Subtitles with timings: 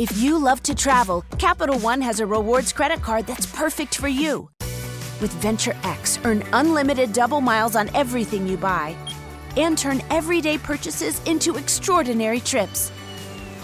[0.00, 4.08] If you love to travel, Capital One has a rewards credit card that's perfect for
[4.08, 4.48] you.
[5.20, 8.96] With Venture X, earn unlimited double miles on everything you buy
[9.58, 12.90] and turn everyday purchases into extraordinary trips.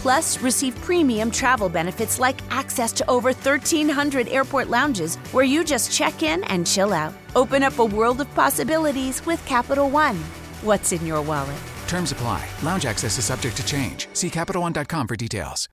[0.03, 5.91] Plus, receive premium travel benefits like access to over 1,300 airport lounges where you just
[5.91, 7.15] check in and chill out.
[7.35, 10.17] Open up a world of possibilities with Capital One.
[10.61, 11.63] What's in your wallet?
[11.89, 12.47] Terms apply.
[12.63, 14.09] Lounge access is subject to change.
[14.13, 15.67] See CapitalOne.com for details.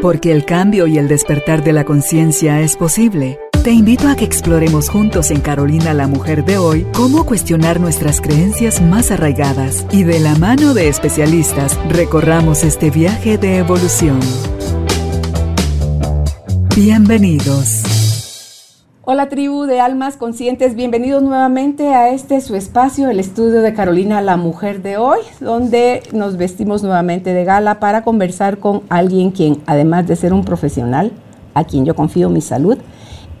[0.00, 3.38] Porque el cambio y el despertar de la conciencia es posible.
[3.62, 8.22] Te invito a que exploremos juntos en Carolina la Mujer de hoy cómo cuestionar nuestras
[8.22, 14.20] creencias más arraigadas y de la mano de especialistas recorramos este viaje de evolución.
[16.74, 17.99] Bienvenidos.
[19.02, 24.20] Hola tribu de almas conscientes, bienvenidos nuevamente a este su espacio, el estudio de Carolina
[24.20, 29.62] la Mujer de hoy, donde nos vestimos nuevamente de gala para conversar con alguien quien,
[29.64, 31.12] además de ser un profesional,
[31.54, 32.76] a quien yo confío mi salud,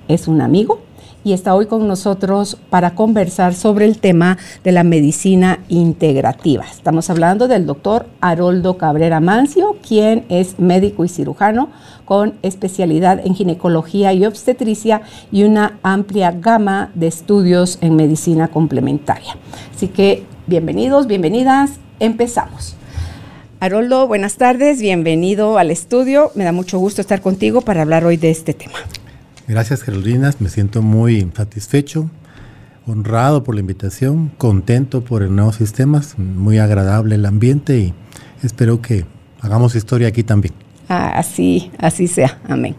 [0.08, 0.80] es un amigo
[1.24, 6.64] y está hoy con nosotros para conversar sobre el tema de la medicina integrativa.
[6.64, 11.68] Estamos hablando del doctor Haroldo Cabrera Mancio, quien es médico y cirujano
[12.10, 19.36] con especialidad en ginecología y obstetricia y una amplia gama de estudios en medicina complementaria.
[19.72, 22.74] Así que bienvenidos, bienvenidas, empezamos.
[23.60, 26.32] Haroldo, buenas tardes, bienvenido al estudio.
[26.34, 28.80] Me da mucho gusto estar contigo para hablar hoy de este tema.
[29.46, 32.10] Gracias Carolina, me siento muy satisfecho,
[32.88, 37.94] honrado por la invitación, contento por el nuevo sistema, muy agradable el ambiente y
[38.42, 39.04] espero que
[39.40, 40.54] hagamos historia aquí también.
[40.90, 42.74] Ah, así, así sea, amén.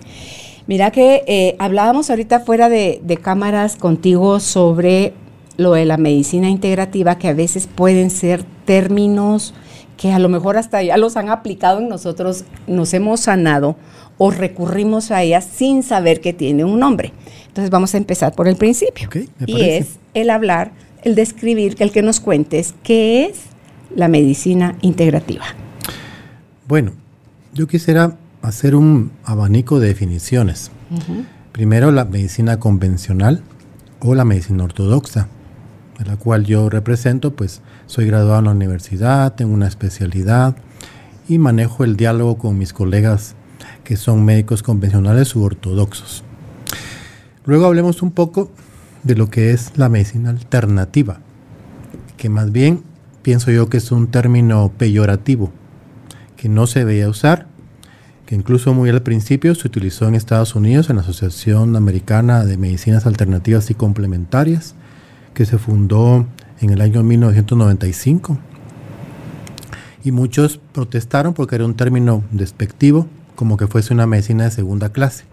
[0.68, 5.14] Mira que eh, hablábamos ahorita fuera de, de cámaras contigo sobre
[5.56, 9.54] lo de la medicina integrativa, que a veces pueden ser términos
[9.96, 13.78] que a lo mejor hasta ya los han aplicado en nosotros, nos hemos sanado
[14.18, 17.14] o recurrimos a ella sin saber que tiene un nombre.
[17.48, 19.10] Entonces vamos a empezar por el principio.
[19.46, 20.74] y es el hablar,
[21.04, 23.40] el describir, el que nos cuentes qué es
[23.96, 25.46] la medicina integrativa.
[26.68, 26.94] Bueno,
[27.54, 30.72] yo quisiera hacer un abanico de definiciones.
[31.52, 33.42] Primero la medicina convencional
[34.00, 35.28] o la medicina ortodoxa,
[36.00, 40.56] de la cual yo represento, pues soy graduado en la universidad, tengo una especialidad
[41.28, 43.36] y manejo el diálogo con mis colegas
[43.84, 46.24] que son médicos convencionales u ortodoxos.
[47.46, 48.52] Luego hablemos un poco
[49.04, 51.20] de lo que es la medicina alternativa,
[52.18, 52.84] que más bien
[53.24, 55.52] pienso yo que es un término peyorativo,
[56.42, 57.46] que no se veía usar,
[58.26, 62.58] que incluso muy al principio se utilizó en Estados Unidos en la Asociación Americana de
[62.58, 64.74] Medicinas Alternativas y Complementarias,
[65.36, 66.26] que se fundó
[66.60, 68.40] en el año 1995.
[70.04, 74.90] Y muchos protestaron porque era un término despectivo como que fuese una medicina de segunda
[74.90, 75.26] clase.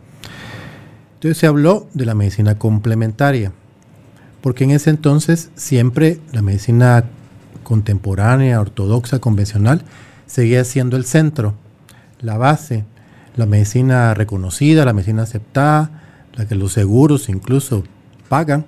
[1.14, 3.52] Entonces se habló de la medicina complementaria,
[4.42, 7.06] porque en ese entonces siempre la medicina
[7.62, 9.84] contemporánea, ortodoxa, convencional,
[10.28, 11.54] seguía siendo el centro,
[12.20, 12.84] la base,
[13.34, 15.90] la medicina reconocida, la medicina aceptada,
[16.34, 17.82] la que los seguros incluso
[18.28, 18.64] pagan,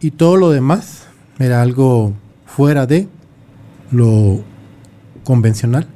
[0.00, 1.04] y todo lo demás
[1.38, 2.14] era algo
[2.46, 3.08] fuera de
[3.92, 4.42] lo
[5.22, 5.86] convencional.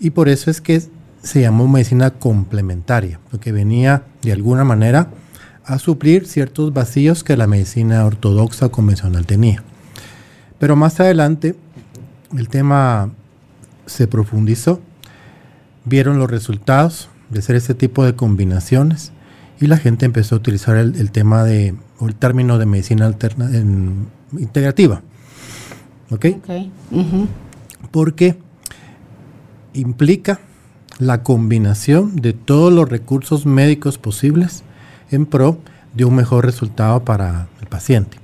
[0.00, 0.82] Y por eso es que
[1.22, 5.10] se llamó medicina complementaria, porque venía de alguna manera
[5.64, 9.62] a suplir ciertos vacíos que la medicina ortodoxa convencional tenía.
[10.58, 11.54] Pero más adelante
[12.36, 13.10] el tema
[13.88, 14.80] se profundizó,
[15.84, 19.12] vieron los resultados de hacer este tipo de combinaciones
[19.60, 23.50] y la gente empezó a utilizar el, tema de, o el término de medicina alterna,
[24.38, 25.02] integrativa.
[26.10, 26.26] ¿Ok?
[26.38, 26.72] okay.
[27.90, 28.38] Porque
[29.74, 30.38] implica
[30.98, 34.62] la combinación de todos los recursos médicos posibles
[35.10, 35.58] en pro
[35.94, 38.18] de un mejor resultado para el paciente.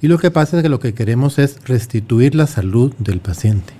[0.00, 3.78] Y lo que pasa es que lo que queremos es restituir la salud del paciente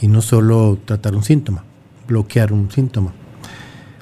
[0.00, 1.64] y no solo tratar un síntoma,
[2.06, 3.12] bloquear un síntoma.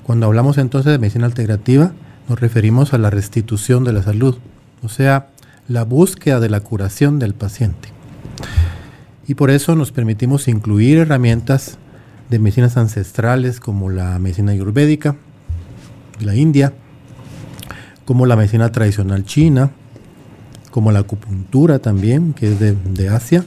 [0.03, 1.93] Cuando hablamos entonces de medicina integrativa,
[2.29, 4.37] nos referimos a la restitución de la salud,
[4.83, 5.29] o sea,
[5.69, 7.89] la búsqueda de la curación del paciente.
[9.27, 11.79] Y por eso nos permitimos incluir herramientas
[12.29, 15.17] de medicinas ancestrales como la medicina ayurvédica
[16.19, 16.73] de la India,
[18.05, 19.71] como la medicina tradicional china,
[20.71, 23.45] como la acupuntura también, que es de, Asia,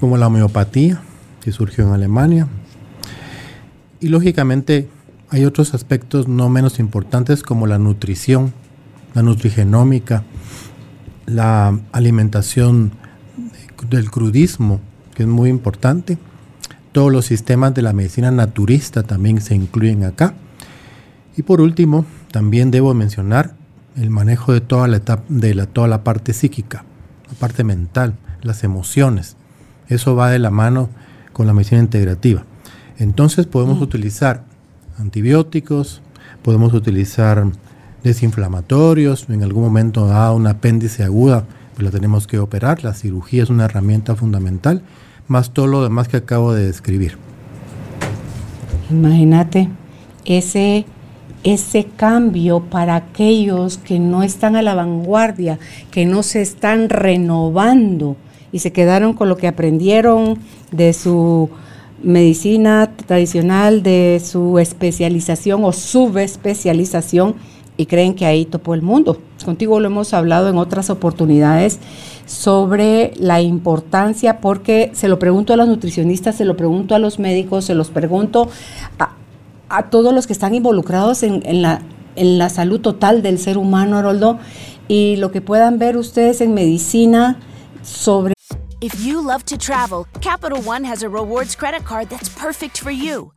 [0.00, 1.00] como la homeopatía,
[1.44, 2.48] que surgió en Alemania.
[4.00, 4.88] Y lógicamente
[5.28, 8.54] hay otros aspectos no menos importantes como la nutrición,
[9.12, 10.24] la nutrigenómica,
[11.26, 12.92] la alimentación
[13.90, 14.80] del crudismo,
[15.14, 16.16] que es muy importante,
[16.92, 20.34] Todos los sistemas de la medicina naturista también se incluyen acá.
[21.36, 23.56] Y por último, también debo mencionar
[23.96, 26.84] el manejo de toda la, etapa, de la, toda la parte psíquica,
[27.28, 29.36] la parte mental, las emociones.
[29.88, 30.88] Eso va de la mano
[31.34, 32.44] con la medicina integrativa.
[32.98, 34.44] Entonces podemos utilizar
[34.98, 36.00] antibióticos,
[36.42, 37.44] podemos utilizar
[38.02, 41.44] desinflamatorios, en algún momento da un apéndice aguda,
[41.74, 44.80] pues la tenemos que operar, la cirugía es una herramienta fundamental,
[45.28, 47.18] más todo lo demás que acabo de describir.
[48.90, 49.68] Imagínate
[50.24, 50.86] ese
[51.44, 55.58] ese cambio para aquellos que no están a la vanguardia,
[55.90, 58.16] que no se están renovando
[58.54, 60.38] y se quedaron con lo que aprendieron
[60.70, 61.50] de su
[62.04, 67.34] medicina tradicional, de su especialización o subespecialización
[67.76, 69.18] y creen que ahí topó el mundo.
[69.44, 71.80] Contigo lo hemos hablado en otras oportunidades
[72.26, 77.18] sobre la importancia, porque se lo pregunto a los nutricionistas, se lo pregunto a los
[77.18, 78.48] médicos, se los pregunto
[79.00, 81.82] a, todos los que están involucrados en, la,
[82.14, 84.38] en la salud total del ser humano, Haroldo,
[84.86, 87.40] y lo que puedan ver ustedes en medicina
[87.82, 88.34] sobre...
[88.80, 92.90] If you love to travel, Capital One has a rewards credit card that's perfect for
[92.90, 93.32] you.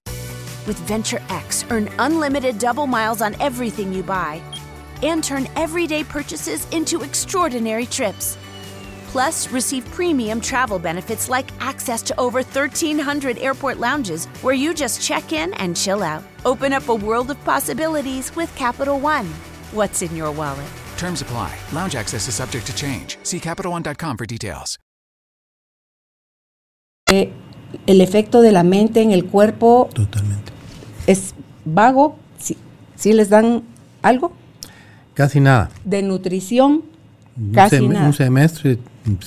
[0.66, 4.42] With Venture X, earn unlimited double miles on everything you buy
[5.04, 8.38] and turn everyday purchases into extraordinary trips.
[9.08, 15.02] Plus, receive premium travel benefits like access to over 1,300 airport lounges where you just
[15.02, 16.24] check in and chill out.
[16.46, 19.28] Open up a world of possibilities with Capital One.
[19.72, 20.72] What's in your wallet?
[20.98, 21.58] Terms apply.
[21.72, 23.18] Lounge access is subject to change.
[23.24, 24.78] See CapitalOne.com for details.
[27.12, 27.30] Eh,
[27.86, 30.52] el efecto de la mente en el cuerpo Totalmente.
[31.06, 31.34] es
[31.66, 32.16] vago.
[32.38, 32.58] ¿Sí,
[32.96, 33.64] sí les dan
[34.02, 34.32] algo?
[35.14, 35.70] Casi nada.
[35.84, 36.84] De nutrición,
[37.38, 38.08] Un casi sem- nada.
[38.08, 38.78] Un semestre,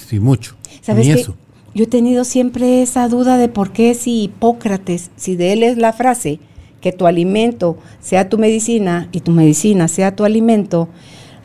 [0.06, 0.56] sí, mucho.
[0.82, 1.36] ¿Sabes Ni eso.
[1.74, 5.76] Yo he tenido siempre esa duda de por qué si Hipócrates, si de él es
[5.78, 6.40] la frase
[6.80, 10.88] que tu alimento sea tu medicina y tu medicina sea tu alimento,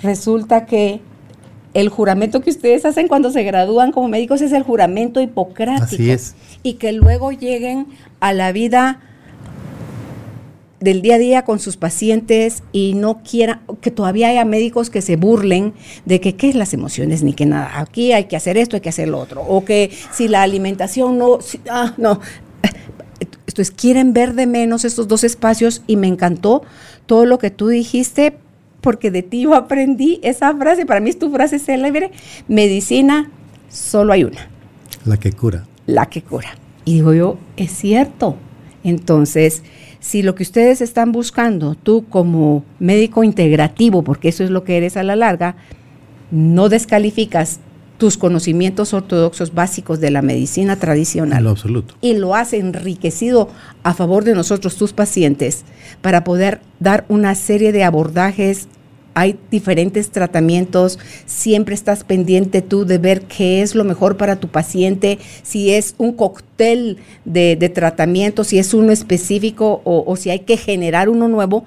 [0.01, 1.01] resulta que
[1.75, 5.83] el juramento que ustedes hacen cuando se gradúan como médicos es el juramento hipocrático.
[5.85, 6.33] Así es.
[6.63, 7.85] Y que luego lleguen
[8.19, 9.01] a la vida
[10.79, 15.01] del día a día con sus pacientes y no quieran, que todavía haya médicos que
[15.01, 15.73] se burlen
[16.05, 18.81] de que qué es las emociones ni que nada, aquí hay que hacer esto, hay
[18.81, 22.19] que hacer lo otro, o que si la alimentación no, si- ah, no.
[23.47, 26.61] Entonces quieren ver de menos estos dos espacios y me encantó
[27.05, 28.37] todo lo que tú dijiste
[28.85, 32.11] porque de ti yo aprendí esa frase, para mí es tu frase célebre,
[32.47, 33.31] medicina,
[33.67, 34.47] solo hay una
[35.05, 35.65] La que cura.
[35.87, 36.49] la que cura.
[36.85, 38.35] Y digo yo, es cierto.
[38.83, 39.63] Entonces,
[39.99, 44.77] si lo que ustedes están buscando, tú como médico integrativo, porque eso es lo que
[44.77, 45.55] eres a la larga,
[46.29, 47.59] no descalificas
[47.97, 51.95] tus conocimientos ortodoxos básicos de la medicina En tradicional lo absoluto.
[52.01, 53.49] y lo has enriquecido
[53.83, 55.63] a favor de nosotros, tus pacientes,
[56.01, 58.67] para poder dar una serie de abordajes.
[59.17, 64.49] Hay diferentes tratamientos, siempre estás pendiente tú de ver qué es lo mejor para tu
[64.49, 70.31] paciente, si es un cóctel de, de tratamiento, si es uno específico o, o si
[70.31, 71.63] hay que generar uno nuevo,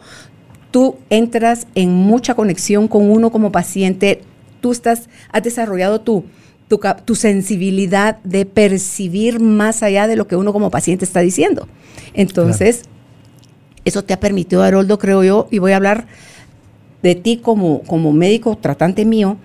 [0.71, 4.21] tú entras en mucha conexión con uno como paciente,
[4.61, 6.25] tú estás, has desarrollado tu,
[7.05, 11.67] tu, sensibilidad de percibir más allá de lo que uno como paciente está diciendo.
[12.15, 12.83] Entonces,
[13.85, 16.07] eso te ha permitido, Haroldo, creo yo, y voy a hablar
[17.03, 19.39] de ti como, como médico tratante mío,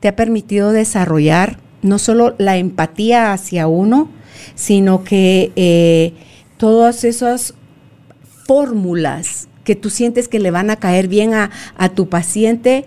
[0.00, 4.10] te ha permitido desarrollar no solo la empatía hacia uno,
[4.54, 6.12] sino que eh,
[6.56, 7.54] todas esas
[8.46, 12.84] fórmulas que tú sientes que le van a caer bien a, a tu paciente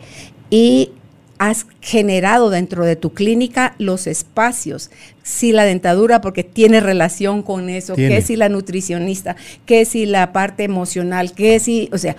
[0.49, 0.91] y
[1.41, 4.91] has generado dentro de tu clínica los espacios.
[5.23, 8.13] Si la dentadura, porque tiene relación con eso, Tiene.
[8.13, 12.15] que si la nutricionista, que si la parte emocional, que si, o sea,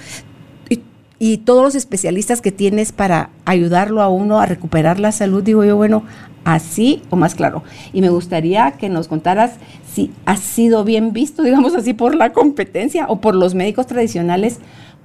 [0.68, 0.80] y,
[1.20, 5.62] y todos los especialistas que tienes para ayudarlo a uno a recuperar la salud, digo
[5.62, 6.02] yo, bueno,
[6.42, 7.62] así o más claro.
[7.92, 9.52] Y me gustaría que nos contaras
[9.88, 14.58] si ha sido bien visto, digamos así, por la competencia o por los médicos tradicionales,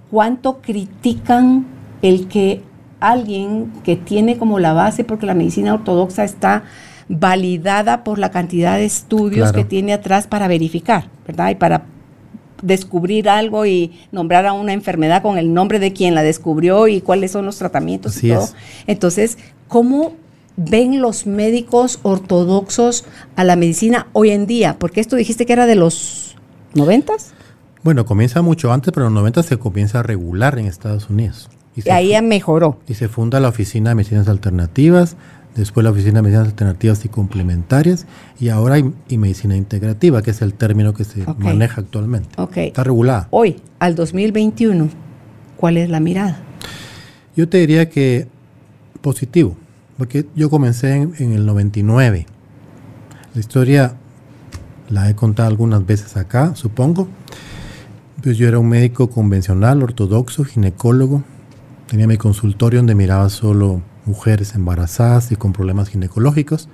[0.09, 1.67] cuánto critican
[2.01, 2.63] el que
[2.99, 6.63] alguien que tiene como la base, porque la medicina ortodoxa está
[7.09, 9.57] validada por la cantidad de estudios Claro.
[9.57, 11.49] que tiene atrás para verificar, ¿verdad?
[11.51, 11.85] Y para
[12.61, 17.01] descubrir algo y nombrar a una enfermedad con el nombre de quien la descubrió y
[17.01, 18.43] cuáles son los tratamientos Así y todo.
[18.43, 18.55] es.
[18.87, 19.37] Entonces,
[19.67, 20.13] ¿cómo
[20.57, 24.75] ven los médicos ortodoxos a la medicina hoy en día?
[24.79, 26.35] Porque esto dijiste que era de los
[26.73, 27.33] noventas.
[27.83, 31.49] Bueno, comienza mucho antes, pero en los 90 se comienza a regular en Estados Unidos.
[31.77, 32.79] Y Y se ahí mejoró.
[32.89, 35.15] y se funda la Oficina de Medicinas Alternativas
[35.55, 38.05] después la Oficina de Medicinas Alternativas y Complementarias,
[38.39, 41.39] y ahora hay y medicina integrativa, que es el término que se Ok.
[41.39, 42.29] maneja actualmente.
[42.37, 42.57] Ok.
[42.57, 43.27] Está regulada.
[43.31, 44.87] Hoy, al 2021,
[45.55, 46.37] ¿cuál es la mirada?
[47.35, 48.27] Yo te diría que
[49.01, 49.55] positivo,
[49.97, 52.27] porque yo comencé en, en el 99.
[53.33, 53.93] La historia
[54.89, 57.07] la he contado algunas veces acá, supongo.
[58.21, 61.23] Pues yo era un médico convencional, ortodoxo, ginecólogo.
[61.87, 66.67] Tenía mi consultorio donde miraba solo mujeres embarazadas y con problemas ginecológicos.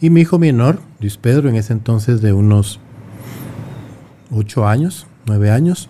[0.00, 2.78] Y mi hijo menor, Luis Pedro, en ese entonces de unos
[4.30, 5.88] 8 años, 9 años,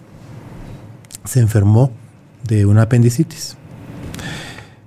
[1.25, 1.93] se enfermó
[2.45, 3.59] de una apendicitis.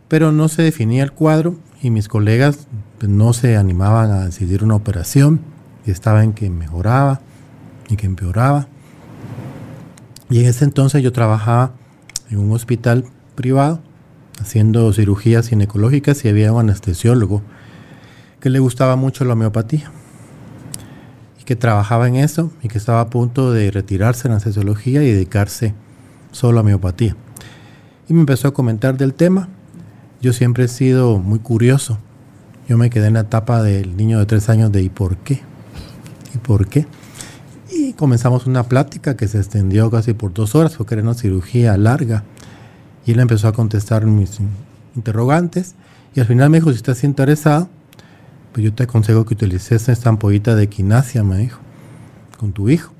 [0.07, 4.63] Pero no se definía el cuadro y mis colegas pues, no se animaban a decidir
[4.63, 5.39] una operación
[5.85, 7.21] y estaban que mejoraba
[7.89, 8.67] y que empeoraba.
[10.31, 11.73] Y en ese entonces yo trabajaba
[12.31, 13.81] en un hospital privado
[14.41, 17.41] haciendo cirugías ginecológicas y había un anestesiólogo
[18.39, 19.91] que le gustaba mucho la homeopatía
[21.39, 25.03] y que trabajaba en eso y que estaba a punto de retirarse de la anestesiología
[25.03, 25.73] y dedicarse
[26.31, 27.15] solo a homeopatía.
[28.09, 29.47] Y me empezó a comentar del tema.
[30.21, 31.99] Yo siempre he sido muy curioso.
[32.67, 35.41] Yo me quedé en la etapa del niño de tres años de ¿y por qué?
[36.33, 36.87] ¿Y por qué?
[37.69, 41.77] Y comenzamos una plática que se extendió casi por dos horas porque era una cirugía
[41.77, 42.23] larga.
[43.05, 44.39] Y él empezó a contestar mis
[44.95, 45.75] interrogantes.
[46.13, 47.69] Y al final me dijo, si estás interesado,
[48.51, 51.59] pues yo te aconsejo que utilices esta ampollita de quinasia, me dijo,
[52.37, 52.91] con tu hijo.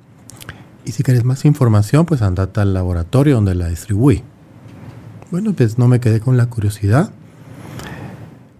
[0.86, 4.24] Y si quieres más información, pues andate al laboratorio donde la distribuí.
[5.30, 7.12] Bueno, pues no me quedé con la curiosidad.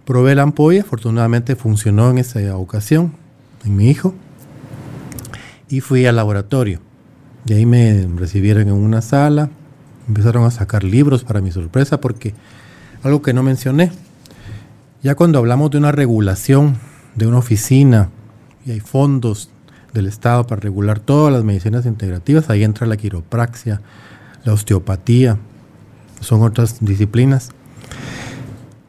[0.04, 3.12] Probé la ampolla, afortunadamente funcionó en esa ocasión,
[3.64, 4.14] en mi hijo.
[5.68, 6.80] Y fui al laboratorio.
[7.44, 9.50] De ahí me recibieron en una sala.
[10.08, 12.34] Empezaron a sacar libros para mi sorpresa porque
[13.02, 13.90] algo que no mencioné.
[15.02, 16.76] Ya cuando hablamos de una regulación
[17.14, 18.08] de una oficina
[18.64, 19.50] y hay fondos
[19.92, 23.80] del Estado para regular todas las medicinas integrativas, ahí entra la quiropraxia,
[24.44, 25.38] la osteopatía,
[26.20, 27.50] son otras disciplinas.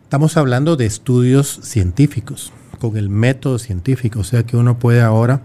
[0.04, 5.42] Estamos hablando de estudios científicos, con el método científico, o sea que uno puede ahora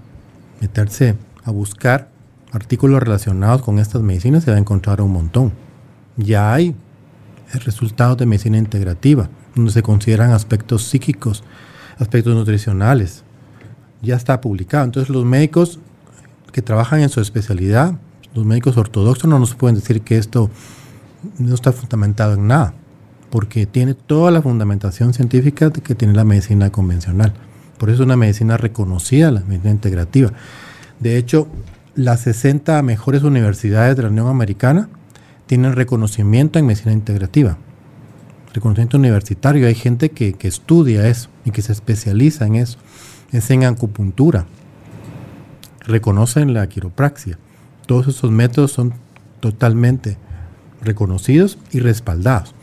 [0.61, 2.11] meterse a buscar
[2.53, 5.53] artículos relacionados con estas medicinas y va a encontrar un montón.
[6.17, 6.75] Ya hay
[7.65, 11.45] resultados de medicina integrativa, donde se consideran aspectos psíquicos,
[11.99, 13.25] aspectos nutricionales.
[14.03, 14.85] Ya está publicado.
[14.85, 15.81] Entonces los médicos
[16.53, 17.95] que trabajan en su especialidad,
[18.35, 20.51] los médicos ortodoxos no nos pueden decir que esto
[21.39, 22.75] no está fundamentado en nada,
[23.31, 27.35] porque tiene toda la fundamentación científica que tiene la medicina convencional.
[27.79, 30.33] Por eso es una medicina reconocida, la medicina integrativa.
[30.99, 31.49] De hecho,
[31.99, 34.89] las 60 mejores universidades de la Unión Americana
[35.47, 37.59] tienen reconocimiento en medicina integrativa,
[38.55, 39.67] reconocimiento universitario.
[39.67, 42.79] Hay gente que, que estudia eso y que se especializa en eso.
[43.33, 44.47] Es en acupuntura.
[45.81, 47.37] Reconocen la quiropraxia.
[47.87, 48.95] Todos esos métodos son
[49.41, 50.19] totalmente
[50.81, 52.55] reconocidos y respaldados.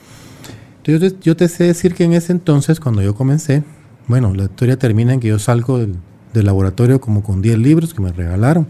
[0.78, 3.64] Entonces, yo te sé decir que en ese entonces, cuando yo comencé,
[4.08, 5.98] bueno, la historia termina en que yo salgo del,
[6.34, 8.68] laboratorio como con 10 libros que me regalaron.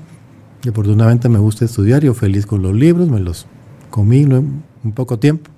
[0.66, 3.46] Y afortunadamente me gusta estudiar, yo feliz con los libros, me los
[3.92, 4.44] comí ¿no?
[4.84, 5.52] un poco tiempo.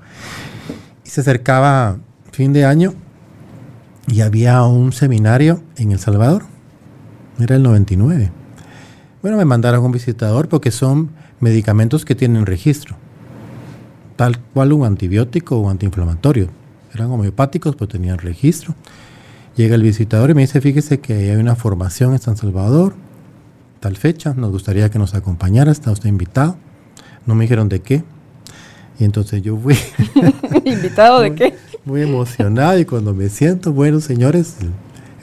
[1.05, 1.97] Y se acercaba
[2.33, 2.93] fin de año
[4.07, 6.43] y había un seminario en El Salvador.
[7.39, 8.31] Era el 99.
[9.21, 12.97] Bueno, me mandaron un visitador porque son medicamentos que tienen registro.
[14.17, 16.49] Tal cual un antibiótico o antiinflamatorio.
[16.93, 18.75] Eran homeopáticos, pero tenían registro.
[19.55, 22.93] Llega el visitador y me dice, fíjese que hay una formación en San Salvador,
[23.79, 26.57] tal fecha, nos gustaría que nos acompañara, está usted invitado.
[27.25, 28.03] No me dijeron de qué.
[28.99, 29.75] Y entonces yo fui
[30.65, 31.55] ¿Invitado de qué?
[31.85, 34.71] muy emocionado y cuando me siento, bueno, señores, el,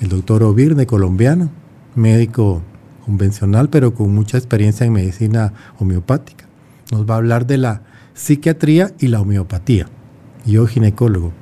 [0.01, 1.51] el doctor Ovirne, colombiano,
[1.95, 2.63] médico
[3.05, 6.47] convencional, pero con mucha experiencia en medicina homeopática,
[6.91, 7.83] nos va a hablar de la
[8.15, 9.87] psiquiatría y la homeopatía.
[10.47, 11.33] Yo ginecólogo.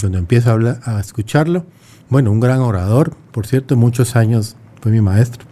[0.00, 1.64] Cuando empiezo a, hablar, a escucharlo,
[2.08, 5.44] bueno, un gran orador, por cierto, muchos años fue mi maestro.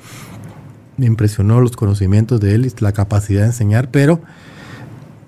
[0.96, 4.20] Me impresionó los conocimientos de él y la capacidad de enseñar, pero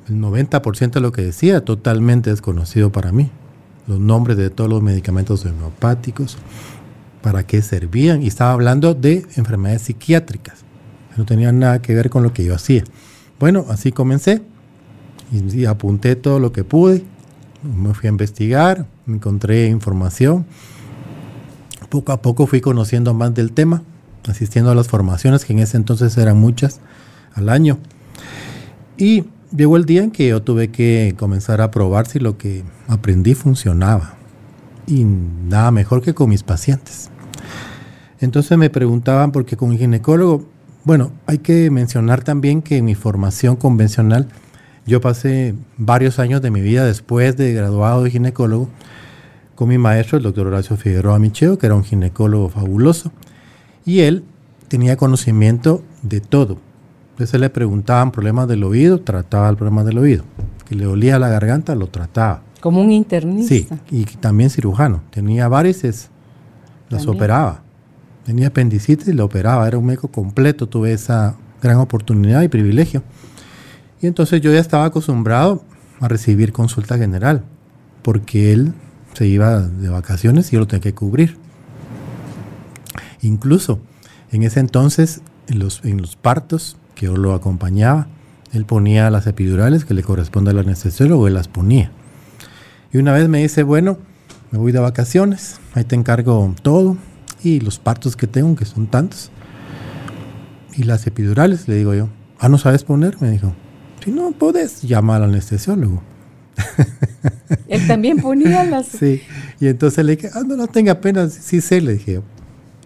[0.08, 3.30] el 90% de lo que decía totalmente desconocido para mí.
[3.87, 6.38] Los nombres de todos los medicamentos homeopáticos,
[7.23, 10.64] para qué servían, y estaba hablando de enfermedades psiquiátricas.
[11.16, 12.85] No tenía nada que ver con lo que yo hacía.
[13.40, 14.42] Bueno, así comencé
[15.32, 17.04] y, y apunté todo lo que pude.
[17.62, 20.46] Me fui a investigar, encontré información.
[21.88, 23.82] Poco a poco fui conociendo más del tema,
[24.28, 26.80] asistiendo a las formaciones, que en ese entonces eran muchas
[27.35, 27.78] al año.
[28.97, 32.64] Y llegó el día en que yo tuve que comenzar a probar si lo que
[32.88, 34.14] aprendí funcionaba.
[34.87, 37.11] y nada mejor que con mis pacientes.
[38.21, 40.49] Entonces me preguntaban, porque con un ginecólogo,
[40.85, 44.28] bueno, hay que mencionar también que en mi formación convencional,
[44.87, 48.68] yo pasé varios años de mi vida después de graduado de ginecólogo
[49.56, 53.11] con mi maestro, el doctor Horacio Figueroa Micheo, que era un ginecólogo fabuloso,
[53.87, 54.25] y él
[54.69, 56.59] tenía conocimiento de todo.
[57.12, 60.25] Entonces le preguntaban problemas del oído, trataba el problema del oído.
[60.66, 62.43] Que le dolía la garganta, lo trataba.
[62.61, 63.49] Como un internista.
[63.49, 65.02] Sí, y también cirujano.
[65.11, 66.11] Tenía varices,
[66.90, 67.62] las operaba.
[68.25, 69.66] Tenía apendicitis y la operaba.
[69.69, 70.69] Era un médico completo.
[70.69, 73.02] Tuve esa gran oportunidad y privilegio.
[74.02, 75.62] Y entonces yo ya estaba acostumbrado
[76.00, 77.45] a recibir consulta general,
[78.02, 78.75] porque él
[79.14, 81.38] se iba de vacaciones y yo lo tenía que cubrir.
[83.26, 83.80] Incluso
[84.30, 88.06] en ese entonces, en los, en los partos que yo lo acompañaba,
[88.52, 91.90] él ponía las epidurales que le corresponde al anestesiólogo, él las ponía.
[92.92, 93.99] Y una vez me dice, bueno,
[94.50, 96.97] me voy de vacaciones, ahí te encargo todo
[97.42, 99.30] y los partos que tengo, que son tantos.
[100.76, 103.21] Y las epidurales, le digo yo, ah, ¿no sabes poner?
[103.21, 103.52] Me dijo,
[104.04, 106.00] si no puedes, llama al anestesiólogo.
[107.68, 108.87] Él también ponía las...
[108.99, 109.21] Sí,
[109.59, 112.23] y entonces le dije, ah, no, no tenga pena, sí sé, le dije.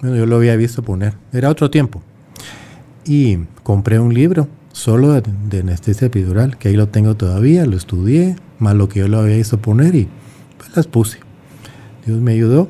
[0.01, 2.03] Bueno, yo lo había visto poner, era otro tiempo.
[3.05, 8.37] Y compré un libro solo de, anestesia epidural, que ahí lo tengo todavía, lo estudié,
[8.59, 10.09] más lo que yo lo había visto poner y
[10.57, 11.19] pues las puse.
[12.07, 12.69] Dios me ayudó.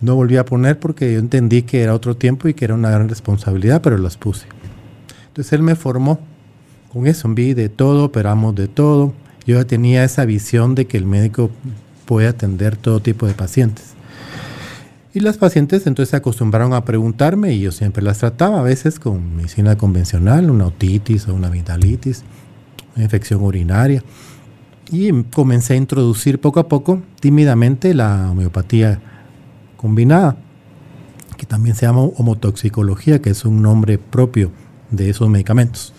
[0.00, 2.90] No volví a poner porque yo entendí que era otro tiempo y que era una
[2.90, 4.46] gran responsabilidad, pero las puse.
[5.28, 6.20] Entonces él me formó
[6.92, 9.14] con eso, vi de todo, operamos de todo.
[9.46, 11.50] Yo tenía esa visión de que el médico
[12.04, 13.93] puede atender todo tipo de pacientes.
[15.16, 18.98] Y las pacientes entonces se acostumbraron a preguntarme y yo siempre las trataba, a veces
[18.98, 22.24] con medicina convencional, una otitis o una amigdalitis,
[22.96, 24.02] una infección urinaria.
[24.90, 29.00] Y comencé a introducir poco a poco, tímidamente, la homeopatía
[29.76, 30.36] combinada,
[31.36, 34.50] que también se llama homotoxicología, que es un nombre propio
[34.90, 35.94] de esos medicamentos.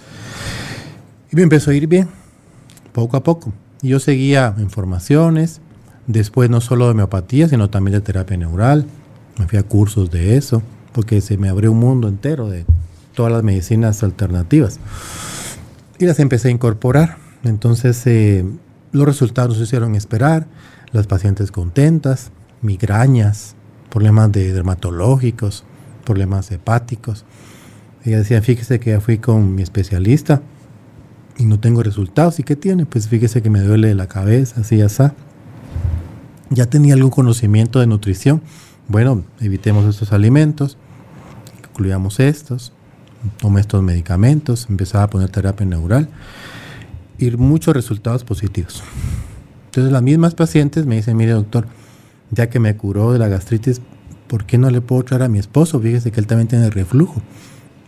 [1.31, 2.09] Y me empezó a ir bien,
[2.91, 3.53] poco a poco.
[3.81, 5.61] Yo seguía informaciones,
[6.05, 8.85] después no solo de homeopatía, sino también de terapia neural,
[9.37, 12.65] me fui a cursos de eso, porque se me abrió un mundo entero de
[13.13, 14.79] todas las medicinas alternativas.
[15.99, 17.17] Y las empecé a incorporar.
[17.43, 18.45] Entonces eh,
[18.91, 20.47] los resultados se hicieron esperar,
[20.91, 23.55] las pacientes contentas, migrañas,
[23.89, 25.63] problemas de dermatológicos,
[26.05, 27.25] problemas hepáticos.
[28.03, 30.41] Ella decía, fíjese que ya fui con mi especialista
[31.37, 32.39] y no tengo resultados.
[32.39, 32.85] ¿Y qué tiene?
[32.85, 35.03] Pues fíjese que me duele la cabeza, así, así.
[36.49, 38.41] Ya tenía algún conocimiento de nutrición
[38.87, 40.77] bueno, evitemos estos alimentos,
[41.57, 42.71] incluyamos estos,
[43.37, 46.09] tome estos medicamentos, empezaba a poner terapia neural
[47.17, 48.83] y muchos resultados positivos.
[49.65, 51.67] Entonces las mismas pacientes me dicen, mire doctor,
[52.31, 53.81] ya que me curó de la gastritis,
[54.27, 55.79] ¿por qué no le puedo traer a mi esposo?
[55.79, 57.21] Fíjese que él también tiene reflujo.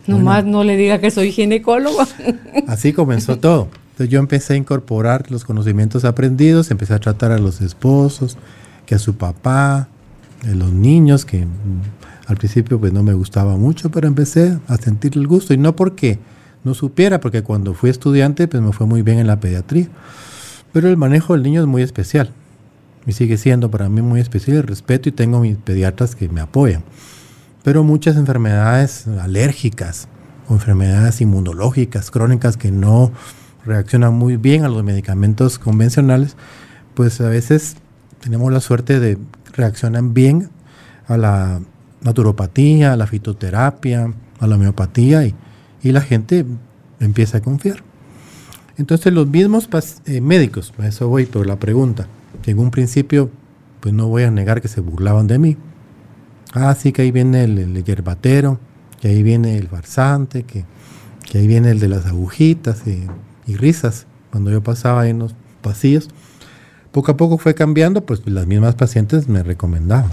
[0.06, 1.98] Nomás no le diga que soy ginecólogo.
[2.66, 3.68] Así comenzó todo.
[3.90, 8.38] Entonces yo empecé a incorporar los conocimientos aprendidos, empecé a tratar a los esposos,
[8.86, 9.88] que a su papá,
[10.42, 11.48] de los niños, que mm,
[12.26, 15.54] al principio pues no me gustaba mucho, pero empecé a sentir el gusto.
[15.54, 16.18] Y no porque
[16.64, 19.88] no supiera, porque cuando fui estudiante pues me fue muy bien en la pediatría.
[20.72, 22.32] Pero el manejo del niño es muy especial.
[23.06, 26.40] Y sigue siendo para mí muy especial el respeto y tengo mis pediatras que me
[26.40, 26.82] apoyan.
[27.64, 30.08] Pero muchas enfermedades alérgicas
[30.48, 33.12] o enfermedades inmunológicas, crónicas que no
[33.64, 36.36] reaccionan muy bien a los medicamentos convencionales,
[36.94, 37.76] pues a veces
[38.20, 39.18] tenemos la suerte de
[39.58, 40.48] reaccionan bien
[41.06, 41.60] a la
[42.00, 45.34] naturopatía, a la fitoterapia, a la homeopatía y,
[45.82, 46.44] la gente
[47.00, 47.82] empieza a confiar.
[48.76, 49.68] Entonces los mismos
[50.04, 52.06] eh, médicos, a eso voy por la pregunta,
[52.42, 53.30] que en un principio
[53.80, 55.56] pues no voy a negar que se burlaban de mí.
[56.52, 58.58] Ah, sí, que ahí viene el, yerbatero,
[59.00, 60.64] que ahí viene el farsante, que,
[61.34, 63.06] ahí viene el de las agujitas y,
[63.46, 66.10] y risas cuando yo pasaba en los pasillos.
[66.92, 70.10] Poco a poco fue cambiando, pues las mismas pacientes me recomendaban.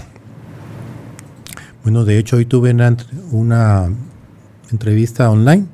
[1.82, 2.74] Bueno, de hecho hoy tuve
[3.30, 3.88] una,
[4.70, 5.66] entrevista online,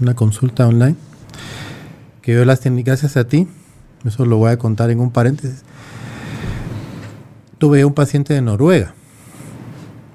[0.00, 0.96] una consulta online,
[2.22, 3.48] que yo las tenía gracias a ti,
[4.04, 5.62] eso lo voy a contar en un paréntesis.
[7.58, 8.94] Tuve un paciente de Noruega,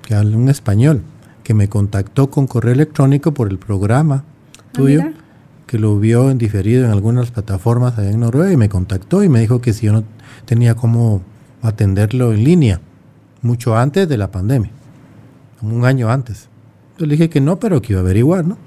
[0.03, 1.01] que habla un español,
[1.43, 5.03] que me contactó con correo electrónico por el programa ah, tuyo
[5.69, 9.29] que lo vio en diferido en algunas plataformas allá en Noruega y me contactó y
[9.29, 10.03] me dijo que si yo no
[10.49, 11.21] tenía cómo
[11.61, 12.81] atenderlo en línea,
[13.43, 14.71] mucho antes de la pandemia,
[15.59, 16.49] como un año antes.
[16.97, 18.57] Yo le dije que no, pero que iba a averiguar, ¿no?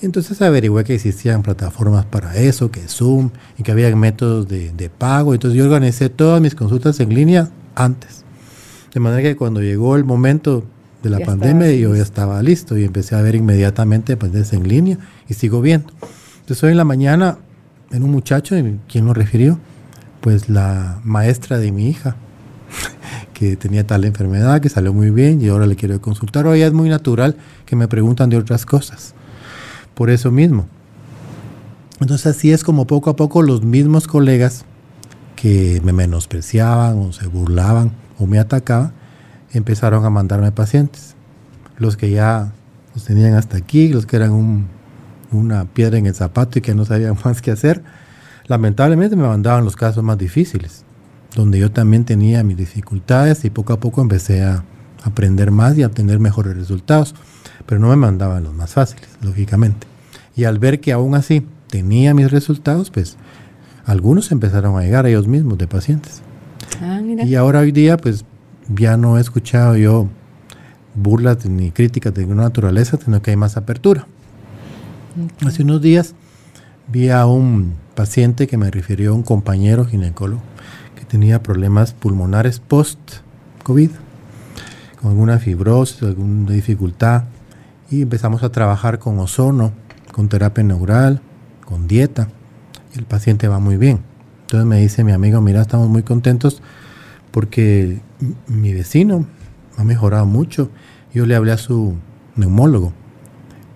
[0.00, 4.90] Entonces averigué que existían plataformas para eso, que Zoom, y que había métodos de, de
[4.90, 5.32] pago.
[5.32, 8.24] Entonces yo organicé todas mis consultas en línea antes.
[8.92, 10.64] De manera que cuando llegó el momento
[11.04, 14.66] de la Ya pandemia yo ya estaba listo y empecé a ver inmediatamente pues en
[14.66, 15.92] línea y sigo viendo.
[16.40, 17.38] Entonces hoy en la mañana
[17.92, 19.60] en un muchacho, ¿y ¿quién lo refirió?
[20.22, 22.16] Pues la maestra de mi hija,
[23.34, 26.46] que tenía tal enfermedad, que salió muy bien y ahora le quiero consultar.
[26.46, 29.14] Hoy es muy natural que me preguntan de otras cosas.
[29.94, 30.66] Por eso mismo.
[32.00, 34.64] Entonces así es como poco a poco los mismos colegas
[35.36, 38.92] que me menospreciaban o se burlaban o me atacaban,
[39.52, 41.14] empezaron a mandarme pacientes.
[41.78, 42.52] Los que ya
[42.94, 44.66] los tenían hasta aquí, los que eran un-
[45.32, 47.82] una piedra en el zapato y que no sabían más qué hacer,
[48.46, 50.84] lamentablemente me mandaban los casos más difíciles,
[51.34, 54.64] donde yo también tenía mis dificultades y poco a poco empecé a
[55.02, 57.14] aprender más y a obtener mejores resultados,
[57.66, 59.86] pero no me mandaban los más fáciles, lógicamente.
[60.36, 63.16] Y al ver que aún así tenía mis resultados, pues
[63.84, 66.22] algunos empezaron a llegar ellos mismos de pacientes.
[66.80, 67.24] Ah, mira.
[67.24, 68.24] Y ahora hoy día, pues
[68.68, 70.08] ya no he escuchado yo
[70.94, 74.06] burlas ni críticas de ninguna naturaleza, sino que hay más apertura.
[75.44, 76.14] Hace unos días
[76.88, 80.42] vi a un paciente que me refirió un compañero ginecólogo
[80.96, 83.90] que tenía problemas pulmonares post-COVID,
[85.00, 87.24] con alguna fibrosis, alguna dificultad,
[87.90, 89.72] y empezamos a trabajar con ozono,
[90.12, 91.20] con terapia neural,
[91.64, 92.28] con dieta,
[92.94, 94.00] el paciente va muy bien.
[94.42, 96.62] Entonces me dice mi amigo, mira, estamos muy contentos
[97.30, 98.00] porque
[98.46, 99.26] mi vecino
[99.76, 100.70] ha mejorado mucho.
[101.14, 101.96] Yo le hablé a su
[102.36, 102.92] neumólogo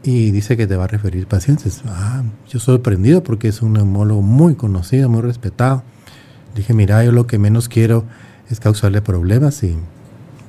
[0.07, 1.83] y dice que te va a referir pacientes.
[1.85, 5.83] Ah, yo sorprendido porque es un neumólogo muy conocido, muy respetado.
[6.55, 8.05] Dije, mira, yo lo que menos quiero
[8.49, 9.77] es causarle problemas y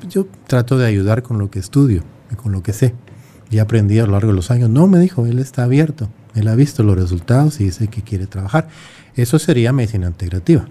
[0.08, 2.94] yo trato de ayudar con lo que estudio y con lo que sé.
[3.50, 4.70] Y aprendí a lo largo de los años.
[4.70, 6.08] No, me dijo, él está abierto.
[6.36, 8.68] Él ha visto los resultados y dice que quiere trabajar.
[9.16, 10.68] Eso sería medicina integrativa.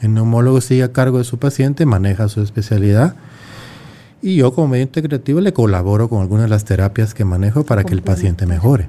[0.00, 3.14] El neumólogo sigue a cargo de su paciente, maneja su especialidad
[4.22, 7.84] y yo como medio integrativo le colaboro con algunas de las terapias que manejo para
[7.84, 8.88] que el paciente mejore.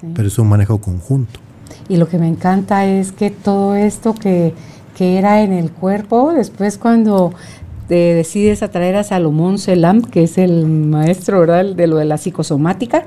[0.00, 0.08] Sí.
[0.14, 1.40] Pero es un manejo conjunto.
[1.88, 4.54] Y lo que me encanta es que todo esto que,
[4.96, 7.32] que era en el cuerpo, después cuando
[7.88, 11.64] te decides atraer a Salomón Selam, que es el maestro ¿verdad?
[11.74, 13.04] de lo de la psicosomática,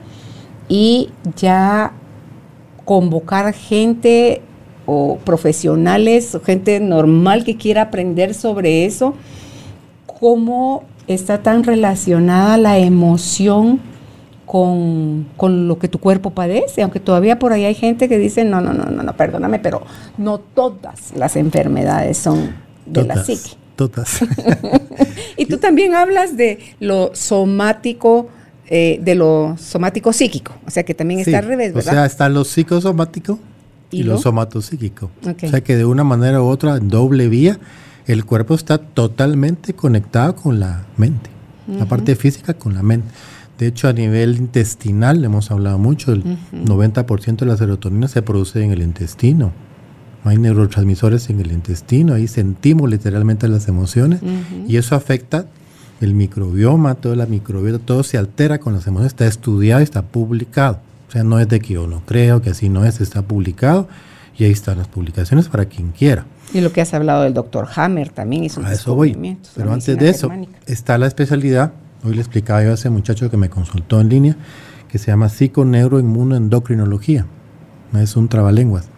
[0.67, 1.93] y ya
[2.85, 4.41] convocar gente
[4.85, 9.15] o profesionales o gente normal que quiera aprender sobre eso,
[10.05, 13.79] cómo está tan relacionada la emoción
[14.45, 18.45] con, con lo que tu cuerpo padece, aunque todavía por ahí hay gente que dice,
[18.45, 19.81] no, no, no, no, no, perdóname, pero
[20.17, 22.51] no todas las enfermedades son
[22.85, 23.49] de la Todas, psique.
[23.75, 24.19] todas.
[25.37, 28.29] Y tú también hablas de lo somático,
[28.67, 31.91] eh, de lo somático psíquico, o sea que también Sí, está al revés, O ¿verdad?
[31.91, 33.37] sea, está lo psicosomático
[33.91, 34.17] y, ¿Y lo lo?
[34.19, 35.09] somatopsíquico.
[35.27, 35.43] Ok.
[35.43, 37.59] O sea que de una manera u otra, en doble vía,
[38.07, 41.29] el cuerpo está totalmente conectado con la mente.
[41.67, 43.07] La parte física con la mente.
[43.57, 48.63] De hecho, a nivel intestinal, hemos hablado mucho, el 90% de la serotonina se produce
[48.63, 49.51] en el intestino.
[50.25, 54.21] Hay neurotransmisores en el intestino, ahí sentimos literalmente las emociones
[54.67, 55.47] y eso afecta
[56.01, 60.01] el microbioma, toda la microbiota, todo se altera con las emociones, está estudiado y está
[60.01, 60.79] publicado.
[61.07, 63.87] O sea, no es de que yo no creo que así no es, está publicado
[64.37, 66.25] y ahí están las publicaciones para quien quiera.
[66.53, 69.37] Y lo que has hablado del doctor Hammer también y sus A eso voy.
[69.55, 70.59] Pero antes de eso, germánica.
[70.65, 74.35] está la especialidad, hoy le explicaba yo a ese muchacho que me consultó en línea,
[74.89, 77.25] que se llama psiconeuroinmunoendocrinología.
[77.93, 78.89] Es un trabalenguas.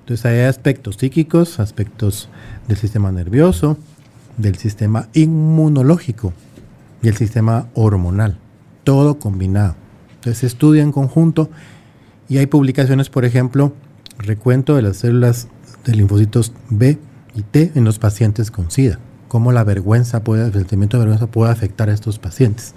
[0.00, 2.28] Entonces hay aspectos psíquicos, aspectos
[2.68, 3.78] del sistema nervioso,
[4.36, 6.34] del sistema inmunológico
[7.02, 8.38] y el sistema hormonal.
[8.84, 9.76] Todo combinado.
[10.16, 11.48] Entonces se estudia en conjunto
[12.28, 13.72] y hay publicaciones, por ejemplo,
[14.18, 15.48] recuento de las células
[15.84, 16.98] de linfocitos B
[17.34, 18.98] y T en los pacientes con SIDA.
[19.28, 22.74] Cómo la vergüenza el sentimiento de vergüenza puede afectar a estos pacientes.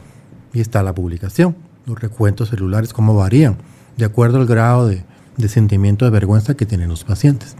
[0.53, 3.57] Y está la publicación, los recuentos celulares, cómo varían
[3.97, 5.03] de acuerdo al grado de,
[5.37, 7.55] de sentimiento de vergüenza que tienen los pacientes.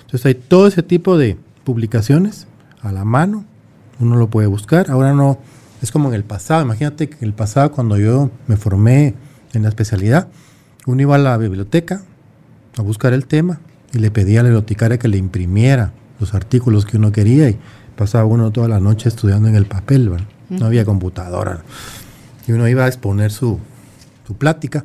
[0.00, 2.46] Entonces hay todo ese tipo de publicaciones
[2.82, 3.44] a la mano,
[4.00, 4.90] uno lo puede buscar.
[4.90, 5.38] Ahora no,
[5.80, 9.14] es como en el pasado, imagínate que en el pasado cuando yo me formé
[9.52, 10.28] en la especialidad,
[10.86, 12.02] uno iba a la biblioteca
[12.76, 13.60] a buscar el tema
[13.92, 17.58] y le pedía a la bibliotecaria que le imprimiera los artículos que uno quería y
[17.96, 20.26] pasaba uno toda la noche estudiando en el papel, ¿verdad?
[20.48, 21.62] no había computadora.
[22.46, 23.58] Y uno iba a exponer su,
[24.26, 24.84] su plática.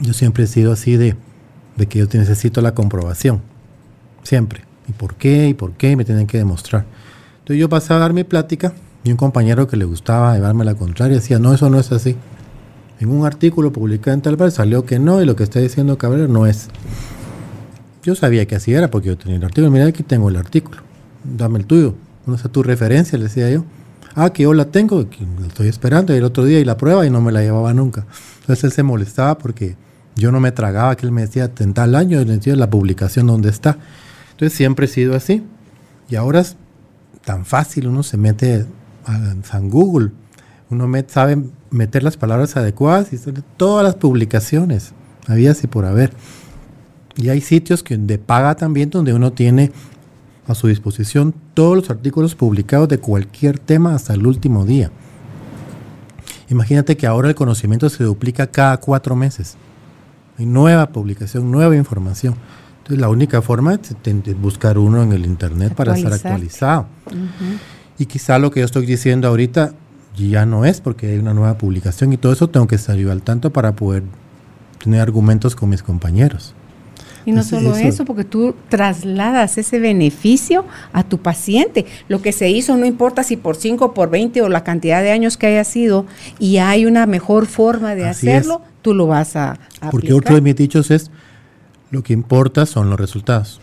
[0.00, 1.16] Yo siempre he sido así de,
[1.76, 3.40] de que yo necesito la comprobación,
[4.22, 4.62] siempre.
[4.88, 5.48] ¿Y por qué?
[5.48, 5.96] ¿Y por qué?
[5.96, 6.84] Me tienen que demostrar.
[7.40, 8.72] Entonces yo pasaba a dar mi plática
[9.04, 12.16] y un compañero que le gustaba llevarme la contraria decía, no, eso no es así.
[13.00, 15.98] En un artículo publicado en tal parte salió que no y lo que está diciendo
[15.98, 16.68] Cabrera no es.
[18.02, 19.70] Yo sabía que así era porque yo tenía el artículo.
[19.70, 20.82] Mira, aquí tengo el artículo.
[21.24, 21.94] Dame el tuyo.
[22.24, 23.18] ¿Dónde está tu referencia?
[23.18, 23.64] Le decía yo.
[24.14, 27.06] Ah, que yo la tengo, que estoy esperando, y el otro día y la prueba
[27.06, 28.04] y no me la llevaba nunca.
[28.40, 29.76] Entonces él se molestaba porque
[30.16, 32.68] yo no me tragaba que él me decía en tal año, y le decía la
[32.68, 33.78] publicación donde está.
[34.32, 35.42] Entonces siempre he sido así.
[36.10, 36.56] Y ahora es
[37.24, 38.66] tan fácil, uno se mete
[39.06, 40.10] a San Google,
[40.68, 41.42] uno sabe
[41.72, 43.18] meter las palabras adecuadas y
[43.56, 44.92] todas las publicaciones,
[45.26, 46.12] había así por haber.
[47.16, 49.72] Y hay sitios que de paga también donde uno tiene
[50.46, 54.90] a su disposición todos los artículos publicados de cualquier tema hasta el último día.
[56.48, 59.56] Imagínate que ahora el conocimiento se duplica cada cuatro meses.
[60.38, 62.34] Hay nueva publicación, nueva información.
[62.78, 66.86] Entonces la única forma es buscar uno en el Internet para estar actualizado.
[67.98, 69.74] Y quizá lo que yo estoy diciendo ahorita
[70.16, 73.10] ya no es porque hay una nueva publicación y todo eso tengo que estar yo
[73.12, 74.02] al tanto para poder
[74.82, 76.54] tener argumentos con mis compañeros.
[77.24, 78.04] Y no solo eso.
[78.04, 81.86] porque tú trasladas ese beneficio a tu paciente.
[82.08, 85.12] Lo que se hizo no importa si por 5, por 20 o la cantidad de
[85.12, 86.04] años que haya sido
[86.40, 89.58] y hay una mejor forma de hacerlo, tú lo vas a,
[89.90, 91.10] Porque otro de mis dichos es,
[91.90, 93.60] lo que importa son los resultados.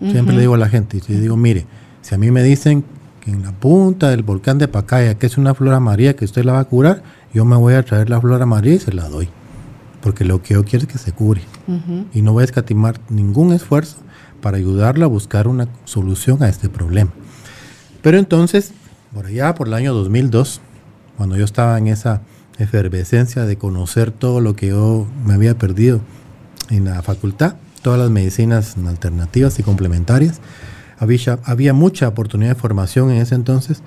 [0.00, 1.64] Siempre le digo a la gente, y digo, mire,
[2.00, 2.84] si a mí me dicen
[3.22, 6.44] que en la punta del volcán de Pacaya, que es una flor amarilla que usted
[6.44, 9.08] la va a curar, yo me voy a traer la flor amarilla y se la
[9.08, 9.28] doy.
[10.00, 11.42] Porque lo que yo quiero es que se cure.
[12.12, 13.98] Y no voy a escatimar ningún esfuerzo
[14.40, 17.12] para ayudarla a buscar una solución a este problema.
[18.02, 18.72] Pero entonces,
[19.14, 20.60] por allá, por el año 2002,
[21.16, 22.22] cuando yo estaba en esa
[22.58, 26.00] efervescencia de conocer todo lo que yo me había perdido
[26.70, 30.40] en la facultad, todas las medicinas alternativas y complementarias,
[31.02, 33.82] había, había mucha oportunidad de formación en ese entonces,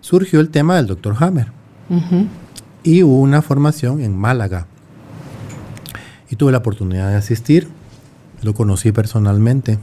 [0.00, 1.48] surgió el tema del doctor Hammer.
[2.84, 4.68] Y hubo una formación en Málaga.
[6.30, 7.66] Y tuve la oportunidad de asistir,
[8.42, 9.80] lo conocí personalmente.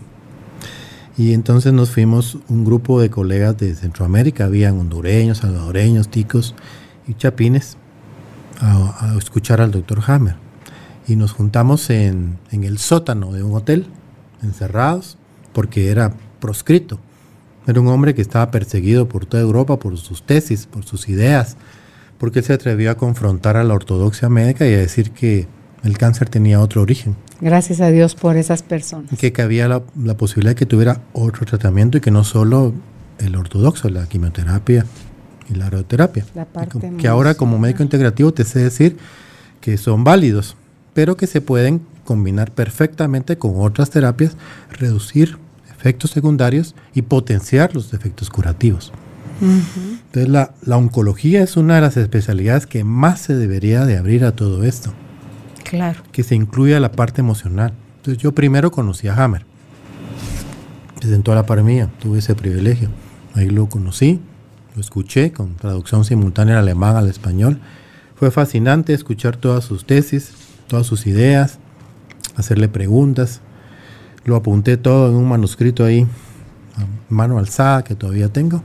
[1.18, 6.56] Y entonces nos fuimos un grupo de colegas de Centroamérica, habían hondureños, salvadoreños, ticos
[7.06, 7.76] y chapines,
[8.62, 10.38] a, escuchar al doctor Hammer.
[11.06, 13.88] Y nos juntamos en, en el sótano de un hotel,
[14.42, 15.18] encerrados,
[15.52, 17.00] porque era proscrito.
[17.68, 21.58] Era un hombre que estaba perseguido por toda Europa por sus tesis, por sus ideas,
[22.18, 25.48] porque él se atrevió a confrontar a la ortodoxia médica y a decir que
[25.84, 27.16] el cáncer tenía otro origen.
[27.42, 29.12] Gracias a Dios por esas personas.
[29.20, 29.82] Que, que había la,
[30.18, 32.74] posibilidad de que tuviera otro tratamiento y que no solo
[33.20, 34.86] el ortodoxo, la quimioterapia
[35.50, 36.26] y la radioterapia.
[36.98, 38.98] que ahora como médico integrativo te sé decir
[39.62, 40.56] que son válidos,
[40.94, 44.38] pero que se pueden combinar perfectamente con otras terapias,
[44.72, 45.38] reducir
[45.78, 48.92] efectos secundarios y potenciar los efectos curativos.
[49.40, 54.26] Entonces la, la, oncología es una de las especialidades que más se debería de abrir
[54.26, 54.94] a todo esto.
[55.64, 56.02] Claro.
[56.12, 57.74] Que se incluya la parte emocional.
[57.98, 59.46] Entonces yo primero conocí a Hammer.
[61.02, 62.90] Desde a la par mía, tuve ese privilegio.
[63.36, 64.20] Ahí lo conocí,
[64.76, 67.60] lo escuché con traducción simultánea al alemán al español.
[68.16, 70.32] Fue fascinante escuchar todas sus tesis,
[70.68, 71.60] todas sus ideas,
[72.36, 73.42] hacerle preguntas,
[74.28, 76.06] lo apunté todo en un manuscrito ahí,
[77.10, 78.62] mano alzada, que todavía tengo.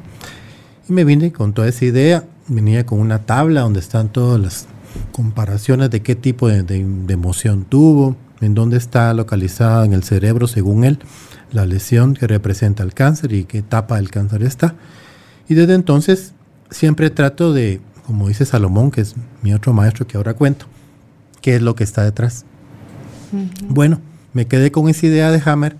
[0.88, 2.24] Y me vine con toda esa idea.
[2.48, 4.66] Venía con una tabla donde están todas las
[5.12, 10.82] comparaciones de qué tipo de, emoción tuvo, en dónde está localizada en el cerebro, según
[10.82, 10.98] él,
[11.52, 14.74] la lesión que representa el cáncer y qué etapa del cáncer está.
[15.48, 16.34] Y desde entonces
[16.70, 20.66] siempre trato de, como dice Salomón, que es mi otro maestro que ahora cuento,
[21.40, 22.44] qué es lo que está detrás.
[23.68, 24.00] Bueno,
[24.32, 25.76] me quedé con esa idea de Hammer,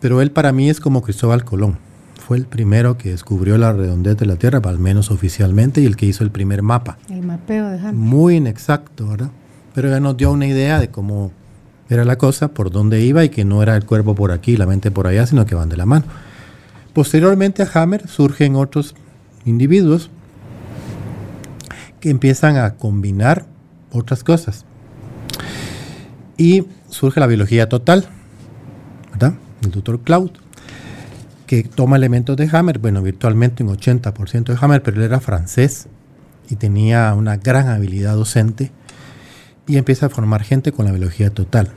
[0.00, 1.78] pero él para mí es como Cristóbal Colón.
[2.26, 5.96] Fue el primero que descubrió la redondez de la Tierra, al menos oficialmente, y el
[5.96, 6.98] que hizo el primer mapa.
[7.08, 7.94] El mapeo de Hammer.
[7.94, 9.30] Muy inexacto, ¿verdad?
[9.74, 11.30] Pero ya nos dio una idea de cómo
[11.88, 14.56] era la cosa, por dónde iba y que no era el cuerpo por aquí y
[14.56, 16.04] la mente por allá, sino que van de la mano.
[16.92, 18.94] Posteriormente a Hammer surgen otros
[19.44, 20.10] individuos
[22.00, 23.46] que empiezan a combinar
[23.92, 24.64] otras cosas.
[26.36, 28.06] Y surge la biología total,
[29.12, 29.34] ¿verdad?
[29.62, 30.30] El doctor Cloud,
[31.46, 35.88] que toma elementos de Hammer, bueno, virtualmente un 80% de Hammer, pero él era francés
[36.48, 38.72] y tenía una gran habilidad docente
[39.66, 41.70] y empieza a formar gente con la biología total.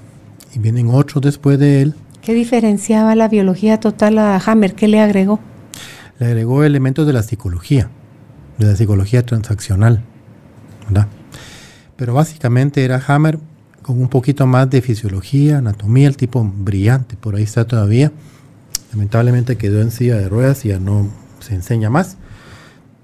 [0.53, 1.95] Y vienen otros después de él.
[2.21, 4.73] ¿Qué diferenciaba la biología total a Hammer?
[4.75, 5.39] ¿Qué le agregó?
[6.19, 7.89] Le agregó elementos de la psicología,
[8.57, 10.03] de la psicología transaccional,
[10.87, 11.07] ¿verdad?
[11.95, 13.39] Pero básicamente era Hammer
[13.89, 18.11] con un poquito más de fisiología, anatomía, el tipo brillante, por ahí está todavía.
[18.91, 22.17] Lamentablemente quedó en silla de ruedas y ya no se enseña más.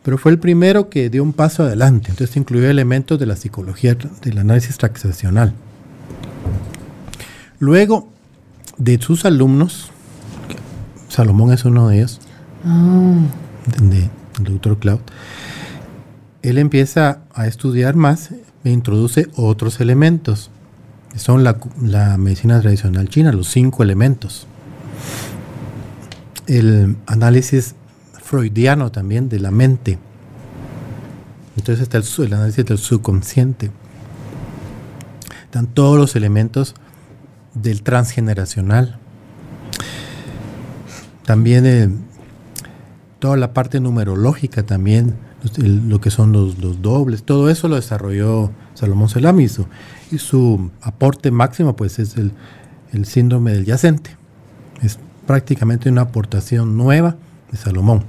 [0.03, 2.11] Pero fue el primero que dio un paso adelante.
[2.11, 5.55] Entonces incluyó elementos de la psicología, del análisis transaccional.
[7.57, 8.07] Luego,
[8.77, 9.89] de sus alumnos,
[11.09, 12.21] Salomón es uno de ellos,
[12.63, 13.15] ah.
[13.81, 14.99] del doctor Cloud,
[16.43, 18.29] él empieza a estudiar más
[18.63, 20.51] e introduce otros elementos.
[21.15, 24.47] Son la, medicina tradicional china, los cinco elementos.
[26.47, 27.75] El análisis
[28.21, 29.97] freudiano también de la mente.
[31.57, 33.71] Entonces está el, análisis del subconsciente.
[35.45, 36.75] Están todos los elementos
[37.53, 38.99] del transgeneracional.
[41.23, 41.89] También eh,
[43.19, 45.15] toda la parte numerológica también,
[45.57, 49.39] lo que son los, dobles, todo eso lo desarrolló Salomón Selam
[50.11, 52.31] y su aporte máximo pues es el,
[52.93, 54.15] el síndrome del yacente.
[54.81, 57.15] Es prácticamente una aportación nueva
[57.51, 58.03] de Salomón.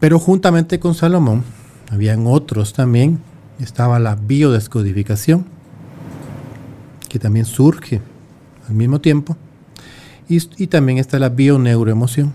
[0.00, 1.44] Pero juntamente con Salomón,
[1.90, 3.20] habían otros también,
[3.60, 5.44] estaba la biodescodificación,
[7.08, 8.00] que también surge
[8.68, 9.36] al mismo tiempo,
[10.28, 12.32] y, y también está la bioneuroemoción,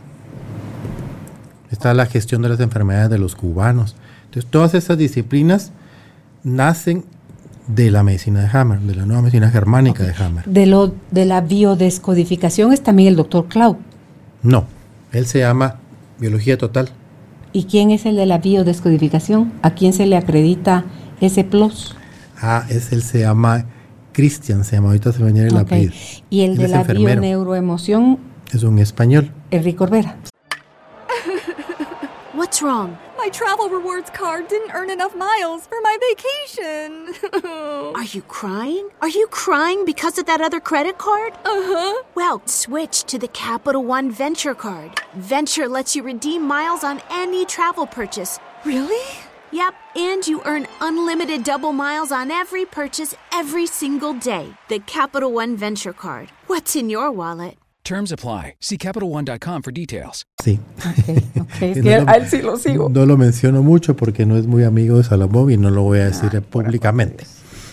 [1.71, 3.95] está la gestión de las enfermedades de los cubanos.
[4.25, 5.71] Entonces, todas esas disciplinas
[6.43, 7.03] nacen
[7.67, 10.45] de la medicina de Hammer, de la nueva medicina germánica de Hammer.
[10.45, 13.77] De, lo, de la biodescodificación es también el doctor Clau.
[14.41, 14.65] No,
[15.11, 15.75] él se llama
[16.19, 16.89] biología total.
[17.53, 19.51] ¿Y quién es el de la biodescodificación?
[19.61, 20.85] ¿A quién se le acredita
[21.21, 21.95] ese plus?
[22.41, 23.65] Ah, es él se llama
[24.13, 25.61] Christian, se llama, ahorita se me viene el Ok.
[25.63, 25.93] apellido.
[26.29, 28.19] Y el Él de la bioneuroemoción,
[28.53, 29.31] Es un español.
[29.51, 30.17] Enrique Orbera.
[32.33, 32.91] What's wrong?
[33.17, 37.13] My travel rewards card didn't earn enough miles for my vacation.
[37.95, 38.89] Are you crying?
[39.01, 41.33] Are you crying because of that other credit card?
[41.33, 42.03] uh huh.
[42.15, 45.01] Well, switch to the Capital One Venture Card.
[45.15, 48.39] Venture lets you redeem miles on any travel purchase.
[48.63, 49.05] Really?
[49.51, 54.53] Yep, and you earn unlimited double miles on every purchase every single day.
[54.67, 56.29] The Capital One Venture Card.
[56.47, 57.57] What's in your wallet?
[57.87, 58.55] Terms apply.
[58.59, 60.25] See CapitalOne.com for details.
[60.43, 60.59] Sí.
[60.79, 62.89] Ok, ok, es Y que no lo- a él sí lo sigo.
[62.89, 65.99] No lo menciono mucho porque no es muy amigo de Salomón y no lo voy
[65.99, 67.25] a decir Ah, públicamente.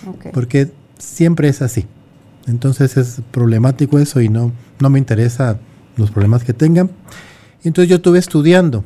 [0.06, 0.26] Ok.
[0.32, 1.86] Porque siempre es así.
[2.46, 5.58] Entonces es problemático eso y no, no me interesa
[5.96, 6.90] los problemas que tengan.
[7.64, 8.84] Entonces yo estuve estudiando.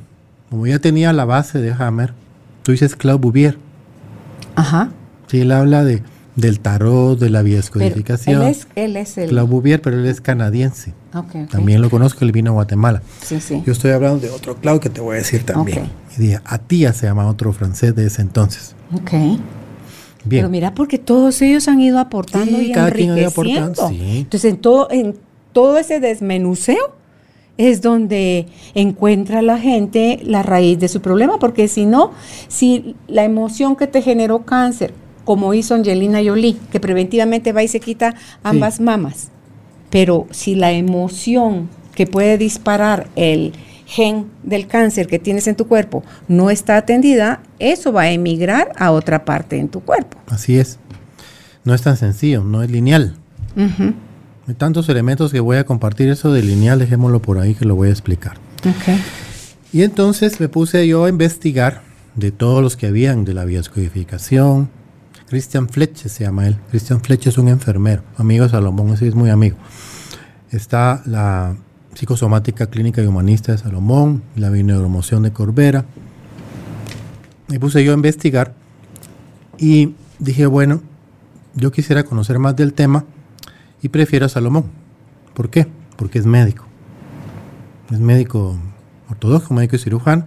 [0.48, 2.14] Como ya tenía la base de Hammer,
[2.62, 3.58] tú dices Claude Bouvier.
[4.54, 4.92] Ajá.
[5.26, 6.02] Sí, él habla de,
[6.36, 8.42] del tarot, de la biodescodificación.
[8.42, 9.28] él es, él es el...
[9.28, 10.94] Claude Bouvier, pero él es canadiense.
[11.14, 11.50] Ok, ok.
[11.50, 13.02] También lo conozco, él vino a Guatemala.
[13.22, 13.62] Sí, sí.
[13.64, 15.78] Yo estoy hablando de otro Claude que te voy a decir también.
[15.84, 15.88] Ok.
[16.18, 18.74] Y dije, Atía se llama otro francés de ese entonces.
[18.94, 19.10] Ok.
[19.12, 19.40] Bien.
[20.42, 23.70] Pero mira, porque todos ellos han ido aportando Sí, y cada quien ha ido enriqueciendo.
[23.82, 24.18] aportando, sí.
[24.18, 25.16] Entonces, en todo, en
[25.52, 26.96] todo ese desmenuceo
[27.56, 32.12] es donde encuentra la gente la raíz de su problema, porque si no,
[32.48, 34.92] si la emoción que te generó cáncer,
[35.24, 39.28] como hizo Angelina Jolie, que preventivamente va y se quita ambas mamas,
[39.90, 43.52] pero si la emoción que puede disparar el
[43.86, 48.72] gen del cáncer que tienes en tu cuerpo no está atendida, eso va a emigrar
[48.76, 50.18] a otra parte en tu cuerpo.
[50.28, 50.78] Así es.
[51.64, 53.16] No es tan sencillo, no es lineal.
[53.56, 56.08] Hay tantos elementos que voy a compartir.
[56.08, 58.38] Eso de lineal, dejémoslo por ahí que lo voy a explicar.
[58.60, 58.98] Ok.
[59.72, 61.82] Y entonces me puse yo a investigar
[62.14, 64.70] de todos los que habían de la biodescodificación.
[65.28, 66.56] Christian Fletcher se llama él.
[66.70, 69.56] Christian Fletcher es un enfermero, amigo de Salomón, ese es muy amigo.
[70.50, 71.54] Está la
[71.94, 75.84] psicosomática clínica y humanista de Salomón, la bineuromoción de Corbera.
[77.48, 78.54] Me puse yo a investigar
[79.58, 80.82] y dije, bueno,
[81.54, 83.04] yo quisiera conocer más del tema
[83.82, 84.66] y prefiero a Salomón.
[85.34, 85.66] ¿Por qué?
[85.96, 86.64] Porque es médico.
[87.90, 88.58] Es médico
[89.10, 90.26] ortodoxo, médico y cirujano.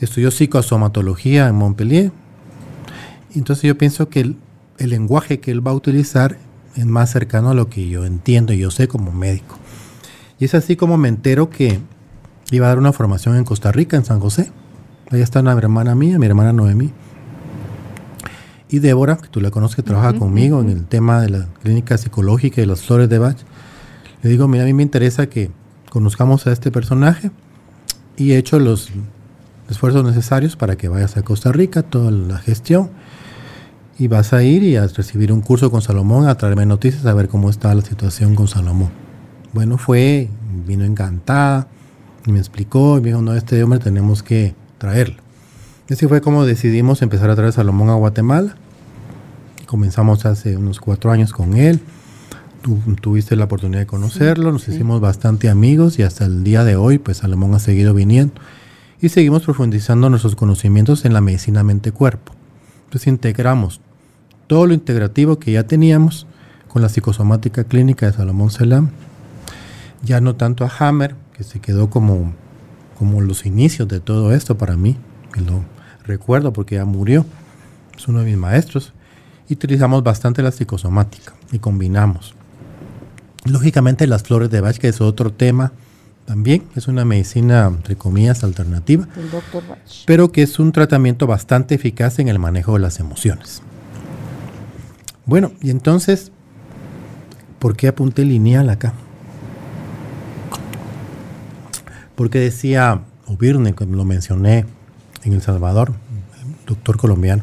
[0.00, 2.12] Estudió psicosomatología en Montpellier.
[3.38, 4.36] Entonces yo pienso que el,
[4.78, 6.38] el lenguaje que él va a utilizar
[6.74, 9.56] es más cercano a lo que yo entiendo y yo sé como médico.
[10.38, 11.80] Y es así como me entero que
[12.50, 14.52] iba a dar una formación en Costa Rica, en San José.
[15.10, 16.92] Ahí está una hermana mía, mi hermana Noemí.
[18.68, 21.96] Y Débora, que tú la conoces, que trabaja conmigo en el tema de la clínica
[21.96, 23.36] psicológica y las flores de Bach.
[24.22, 25.50] Le digo, mira, a mí me interesa que
[25.88, 27.30] conozcamos a este personaje
[28.16, 28.90] y he hecho los
[29.70, 32.90] esfuerzos necesarios para que vayas a Costa Rica, toda la gestión.
[33.98, 37.14] Y vas a ir y a recibir un curso con Salomón, a traerme noticias, a
[37.14, 38.90] ver cómo está la situación con Salomón.
[39.54, 40.28] Bueno, fue,
[40.66, 41.68] vino encantada,
[42.26, 45.22] y me explicó, y me dijo, no, este hombre tenemos que traerlo.
[45.88, 48.56] Así fue como decidimos empezar a traer a Salomón a Guatemala.
[49.66, 51.80] Comenzamos hace unos cuatro años con él.
[52.60, 56.74] Tú tuviste la oportunidad de conocerlo, nos hicimos bastante amigos y hasta el día de
[56.74, 58.34] hoy, pues Salomón ha seguido viniendo.
[59.00, 62.32] Y seguimos profundizando nuestros conocimientos en la medicina mente-cuerpo.
[62.86, 63.80] Entonces integramos
[64.46, 66.26] todo lo integrativo que ya teníamos
[66.68, 68.90] con la psicosomática clínica de Salomón Selam.
[70.02, 72.32] Ya no tanto a Hammer, que se quedó como,
[72.98, 74.96] como los inicios de todo esto para mí,
[75.32, 75.64] que lo
[76.04, 77.24] recuerdo porque ya murió.
[77.96, 78.92] es uno de mis maestros,
[79.48, 82.34] y utilizamos bastante la psicosomática y combinamos.
[83.44, 85.72] Lógicamente las flores de Bach, que es otro tema
[86.24, 89.78] también, es una medicina, entre comillas, alternativa, El doctor Bach.
[90.04, 93.62] pero que es un tratamiento bastante eficaz en el manejo de las emociones.
[95.26, 96.30] Bueno, y entonces,
[97.58, 98.94] ¿por qué apunté lineal acá?
[102.14, 103.02] Porque decía
[103.74, 104.64] cuando lo mencioné
[105.24, 105.92] en El Salvador,
[106.40, 107.42] el doctor colombiano,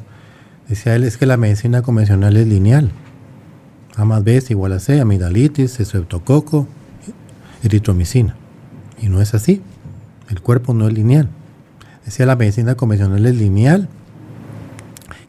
[0.70, 2.90] decía él, es que la medicina convencional es lineal.
[3.98, 6.68] A más B es igual a C, amigdalitis, estreptococo,
[7.64, 8.36] eritromicina.
[9.00, 9.62] Y no es así.
[10.30, 11.30] El cuerpo no es lineal.
[12.06, 13.90] Decía la medicina convencional es lineal,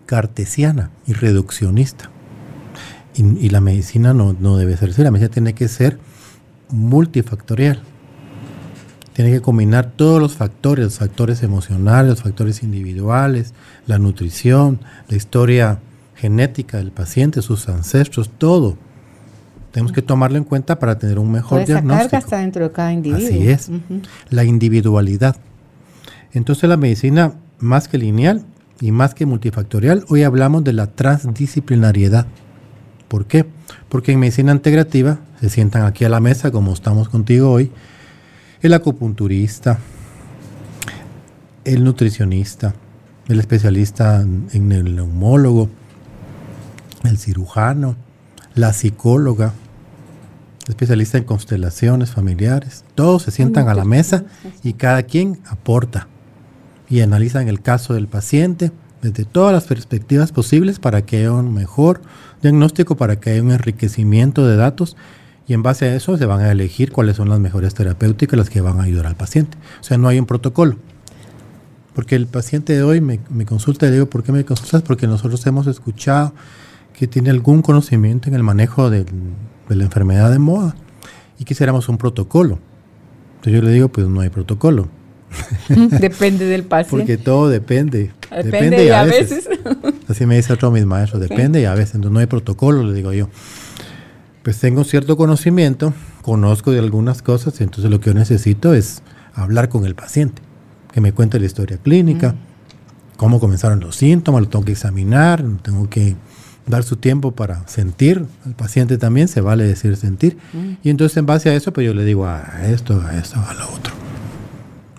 [0.07, 2.14] cartesiana y reduccionista.
[3.15, 5.03] Y, y la medicina no, no debe ser así.
[5.03, 5.99] La medicina tiene que ser
[6.71, 7.81] multifactorial.
[9.13, 13.55] Tiene que combinar todos los factores, los factores emocionales, los factores individuales,
[13.87, 15.79] la nutrición, la historia
[16.17, 18.77] genética del paciente, sus ancestros, todo.
[19.71, 22.19] Tenemos que tomarlo en cuenta para tener un mejor Toda esa carga diagnóstico.
[22.19, 23.29] está dentro de cada individuo.
[23.29, 23.71] Así es.
[24.31, 25.37] La individualidad.
[26.33, 28.45] Entonces la medicina, más que lineal
[28.81, 32.27] y más que multifactorial, hoy hablamos de la transdisciplinariedad.
[33.15, 33.47] ¿Por qué?
[33.91, 37.71] Porque en medicina integrativa se sientan aquí a la mesa, como estamos contigo hoy,
[38.61, 39.79] el acupunturista,
[41.65, 42.75] el nutricionista,
[43.29, 45.69] el especialista en el neumólogo,
[47.05, 47.95] el cirujano,
[48.57, 49.53] la psicóloga,
[50.67, 52.85] especialista en constelaciones familiares.
[52.97, 54.25] Todos se sientan a la mesa
[54.65, 56.09] y cada quien aporta
[56.91, 61.55] y analizan el caso del paciente desde todas las perspectivas posibles para que haya un
[61.55, 62.03] mejor
[62.45, 64.97] diagnóstico, para que haya un enriquecimiento de datos
[65.47, 68.49] y en base a eso se van a elegir cuáles son las mejores terapéuticas las
[68.51, 69.59] que van a ayudar al paciente.
[69.81, 70.77] O sea, no hay un protocolo.
[71.95, 74.83] Porque el paciente de hoy me, me consulta y le digo, ¿por qué me consultas?
[74.83, 76.33] Porque nosotros hemos escuchado
[76.93, 79.07] que tiene algún conocimiento en el manejo del-
[79.69, 80.75] de la enfermedad de moda
[81.39, 82.59] y quisiéramos un protocolo.
[83.37, 84.89] Entonces yo le digo, pues no hay protocolo,
[85.69, 86.91] Depende del paciente.
[86.91, 88.13] porque todo depende.
[88.43, 89.49] Depende, y a veces.
[90.09, 91.95] Así me dice otro de mis maestros, depende y a veces.
[91.95, 93.29] Entonces no hay protocolo, le digo yo.
[94.43, 99.03] Pues tengo cierto conocimiento, conozco de algunas cosas, y entonces lo que yo necesito es
[99.35, 100.43] hablar con el paciente,
[100.93, 102.35] que me cuente la historia clínica,
[103.17, 106.17] cómo comenzaron los síntomas, lo tengo que examinar, tengo que
[106.67, 110.37] dar su tiempo para sentir, al paciente también se vale decir sentir,
[110.83, 113.55] y entonces en base a eso pues yo le digo a esto, a esto, a
[113.55, 113.95] lo otro.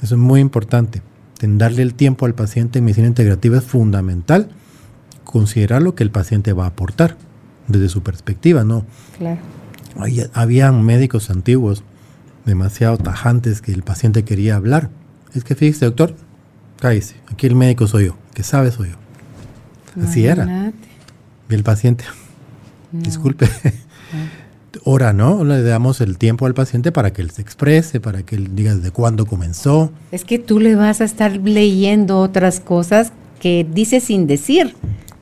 [0.02, 1.02] Eso es muy importante.
[1.46, 4.50] En darle el tiempo al paciente en medicina integrativa es fundamental
[5.24, 7.18] considerar lo que el paciente va a aportar
[7.68, 8.84] desde su perspectiva, ¿no?
[9.20, 9.40] Claro.
[9.96, 11.84] Había- habían médicos antiguos
[12.48, 14.90] demasiado tajantes que el paciente quería hablar.
[15.36, 16.16] Es que fíjese, doctor,
[16.80, 20.04] cállese, aquí el médico soy yo, que sabe soy yo.
[20.04, 20.74] Así era.
[21.48, 22.06] Y el paciente,
[22.92, 23.48] disculpe,
[24.86, 28.36] ahora no, le damos el tiempo al paciente para que él se exprese, para que
[28.36, 29.92] él diga desde cuándo comenzó.
[30.12, 34.76] Es que tú le vas a estar leyendo otras cosas que dice sin decir.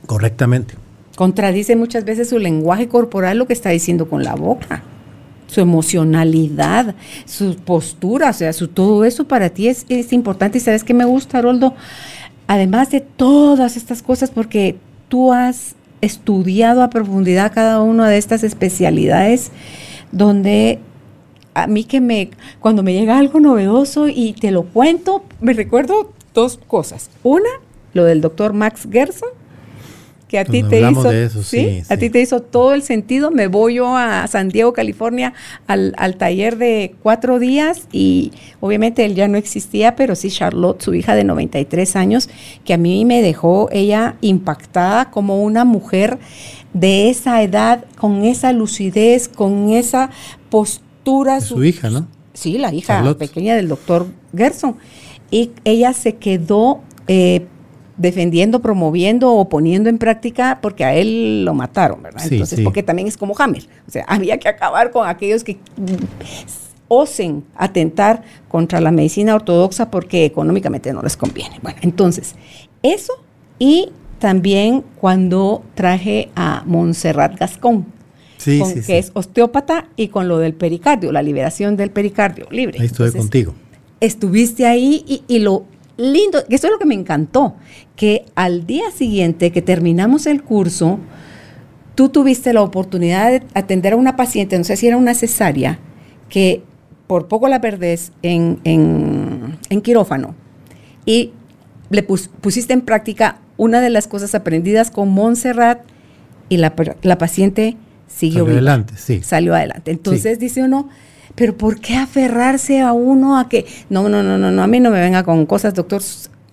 [0.05, 0.75] Correctamente.
[1.15, 4.83] Contradice muchas veces su lenguaje corporal lo que está diciendo con la boca.
[5.47, 6.95] Su emocionalidad,
[7.25, 10.57] su postura, o sea, su, todo eso para ti es, es importante.
[10.57, 11.75] Y sabes que me gusta, Haroldo,
[12.47, 14.77] además de todas estas cosas, porque
[15.09, 19.51] tú has estudiado a profundidad cada una de estas especialidades,
[20.11, 20.79] donde
[21.53, 26.11] a mí que me, cuando me llega algo novedoso y te lo cuento, me recuerdo
[26.33, 27.09] dos cosas.
[27.23, 27.49] Una,
[27.93, 29.29] lo del doctor Max Gerson,
[30.33, 31.99] que a ti te hizo, eso, sí, a sí.
[31.99, 33.29] ti te hizo todo el sentido.
[33.29, 35.35] Me voy yo a San Diego, California,
[35.67, 40.81] al, al taller de cuatro días y obviamente él ya no existía, pero sí Charlotte,
[40.81, 42.31] su hija de 93 años,
[42.65, 46.17] que a mí me dejó ella impactada como una mujer
[46.73, 50.09] de esa edad, con esa lucidez, con esa
[50.49, 51.41] postura.
[51.41, 52.07] Su hija, ¿no?
[52.33, 53.19] Sí, la hija Charlotte.
[53.19, 54.77] pequeña del doctor Gerson.
[55.29, 57.45] Y ella se quedó eh,
[57.97, 62.21] defendiendo, promoviendo o poniendo en práctica porque a él lo mataron, ¿verdad?
[62.27, 62.63] Sí, Entonces, sí.
[62.63, 63.63] porque también es como Hammer.
[63.87, 65.57] O sea, había que acabar con aquellos que
[66.87, 71.59] osen atentar contra la medicina ortodoxa porque económicamente no les conviene.
[71.61, 72.35] Bueno, entonces,
[72.81, 73.13] eso
[73.59, 73.89] y
[74.19, 77.85] también cuando traje a Montserrat Gascón,
[78.37, 78.93] Sí, con- sí, que sí.
[78.93, 82.77] es osteópata y con lo del pericardio, la liberación del pericardio libre.
[82.79, 83.53] Ahí estuve Entonces, contigo.
[84.01, 85.63] Estuviste ahí y, y lo
[85.97, 87.55] lindo, que eso es lo que me encantó,
[87.95, 90.99] que al día siguiente que terminamos el curso,
[91.95, 95.79] tú tuviste la oportunidad de atender a una paciente, no sé si era una cesárea,
[96.29, 96.63] que
[97.07, 100.33] por poco la perdés en, en- en quirófano
[101.05, 101.31] y
[101.89, 105.81] le pus- pusiste en práctica una de las cosas aprendidas con Montserrat
[106.49, 106.73] y la,
[107.03, 107.77] la paciente
[108.07, 109.21] siguió Salió adelante, sí.
[109.21, 109.91] Salió adelante.
[109.91, 110.89] Entonces dice uno,
[111.35, 114.79] pero ¿por qué aferrarse a uno a que, no, no, no, no, no, a mí
[114.79, 116.01] no me venga con cosas, doctor,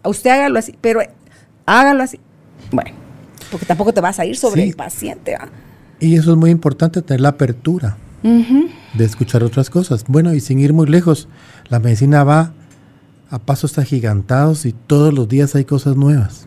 [0.03, 1.01] a usted hágalo así, pero
[1.67, 2.19] hágalo así.
[2.73, 2.91] Bueno,
[3.51, 4.69] porque tampoco te vas a ir sobre Sí.
[4.71, 5.37] el paciente.
[5.99, 10.05] Y eso es muy importante, tener la apertura de escuchar otras cosas.
[10.07, 11.29] Bueno, y sin ir muy lejos,
[11.69, 12.53] la medicina va
[13.31, 16.47] a pasos agigantados y todos los días hay cosas nuevas.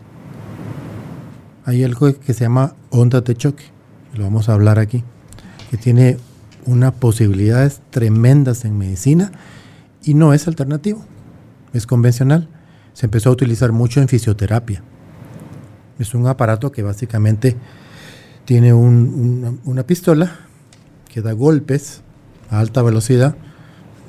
[1.64, 3.64] Hay algo que se llama ondas de choque,
[4.14, 5.02] lo vamos a hablar aquí,
[5.70, 6.18] que tiene
[6.66, 9.32] unas posibilidades tremendas en medicina
[10.02, 11.04] y no es alternativo,
[11.72, 12.48] es convencional.
[12.92, 14.82] Se empezó a utilizar mucho en fisioterapia.
[15.98, 17.56] Es un aparato que básicamente
[18.44, 20.32] tiene un- una, una pistola
[21.12, 22.02] que da golpes
[22.50, 23.36] a alta velocidad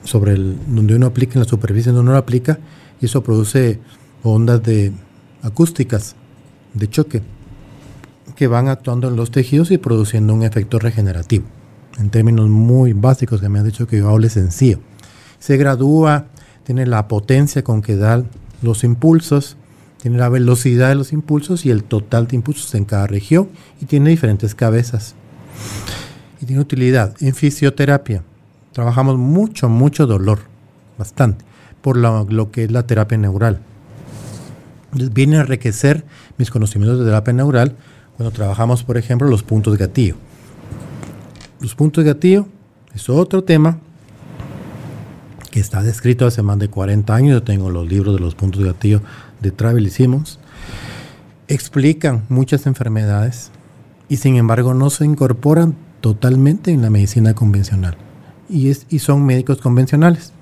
[0.03, 2.59] sobre el donde uno aplica en la superficie donde uno lo aplica
[3.01, 3.79] y eso produce
[4.23, 4.91] ondas de
[5.41, 6.15] acústicas
[6.73, 7.21] de choque
[8.35, 11.45] que van actuando en los tejidos y produciendo un efecto regenerativo.
[11.97, 14.79] En términos muy básicos que me han dicho que yo hable sencillo.
[15.39, 16.25] Se gradúa,
[16.63, 18.23] tiene la potencia con que da
[18.61, 19.57] los impulsos,
[20.01, 23.49] tiene la velocidad de los impulsos y el total de impulsos en cada región
[23.81, 25.15] y tiene diferentes cabezas.
[26.41, 28.23] Y tiene utilidad en fisioterapia.
[28.71, 30.39] Trabajamos mucho, mucho dolor,
[30.97, 31.45] bastante,
[31.81, 33.61] por lo, que es la terapia neural.
[34.91, 36.05] Viene a enriquecer
[36.37, 37.75] mis conocimientos de terapia neural
[38.17, 40.15] cuando trabajamos, por ejemplo, los puntos de gatillo.
[41.65, 42.45] Los puntos de gatillo
[42.93, 43.79] es otro tema
[45.49, 47.31] que está descrito hace más de 40 años.
[47.31, 49.01] Yo tengo los libros de los puntos de gatillo
[49.41, 50.37] de Travel y Simmons.
[51.47, 53.49] Explican muchas enfermedades
[54.09, 57.97] y sin embargo no se incorporan totalmente en la medicina convencional.
[58.47, 60.33] Y, es, y son médicos convencionales.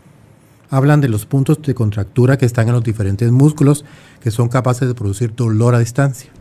[0.69, 3.85] Hablan de los puntos de contractura que están en los diferentes músculos
[4.19, 6.31] que son capaces de producir dolor a distancia.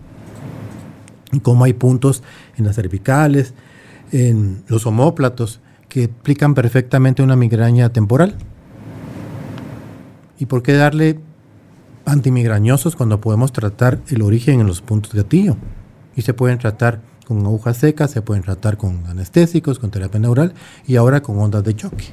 [1.30, 2.24] Y cómo hay puntos
[2.56, 3.54] en las cervicales,
[4.12, 8.36] en los homóplatos, que explican perfectamente una migraña temporal.
[10.38, 11.18] ¿Y por qué darle
[12.04, 15.56] antimigrañosos cuando podemos tratar el origen en los puntos de gatillo?
[16.16, 20.54] Y se pueden tratar con agujas secas, se pueden tratar con anestésicos, con terapia neural
[20.86, 22.06] y ahora con ondas de choque,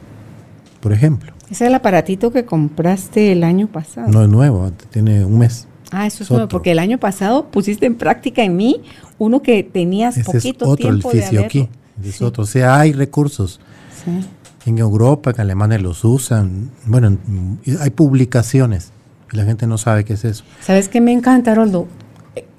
[0.79, 1.33] por ejemplo.
[1.45, 4.07] Ese es el aparatito que compraste el año pasado.
[4.09, 5.67] No es nuevo, tiene un mes.
[5.91, 6.57] Ah, eso es Es nuevo, otro.
[6.57, 8.83] porque el año pasado pusiste en práctica en mí
[9.17, 11.59] uno que tenías Ese es poquito otro, el tiempo de Fisioki.
[11.61, 11.79] haberlo.
[12.03, 12.23] Es Sí.
[12.35, 13.59] O sea, hay recursos.
[14.05, 14.11] sí.
[14.65, 16.69] En Europa, en Alemania los usan.
[16.85, 18.91] Bueno, en- hay publicaciones
[19.31, 20.43] y la gente no sabe qué es eso.
[20.61, 21.87] ¿Sabes qué me encanta, Haroldo?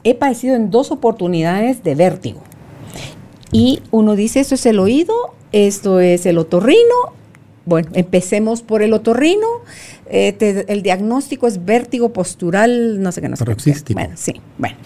[0.02, 2.42] He padecido en dos oportunidades de vértigo.
[3.52, 5.14] Y uno dice, esto es el oído,
[5.52, 6.78] esto es el otorrino.
[7.66, 9.46] Bueno, empecemos por el otorrino.
[10.06, 13.46] Eh, te- el diagnóstico es vértigo postural, no sé qué, no sé qué.
[13.46, 14.00] Paroxístico.
[14.00, 14.76] Bueno, sí, bueno.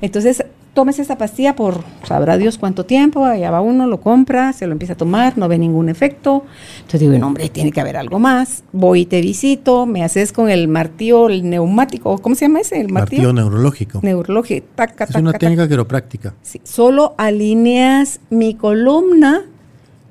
[0.00, 0.44] Entonces,
[0.76, 4.72] tomes esta pastilla por sabrá Dios cuánto tiempo, allá va uno, lo compra, se lo
[4.72, 6.44] empieza a tomar, no ve ningún efecto.
[6.76, 8.62] Entonces digo, no, hombre, tiene que haber algo más.
[8.72, 12.78] Voy y te visito, me haces con el martillo, el neumático, ¿cómo se llama ese?
[12.78, 13.32] El Martillo martillo.
[13.32, 14.00] neurológico.
[14.02, 15.38] Neurológico, taca, es taca, una taca.
[15.38, 16.34] técnica quiropráctica.
[16.42, 19.46] Sí, solo alineas mi columna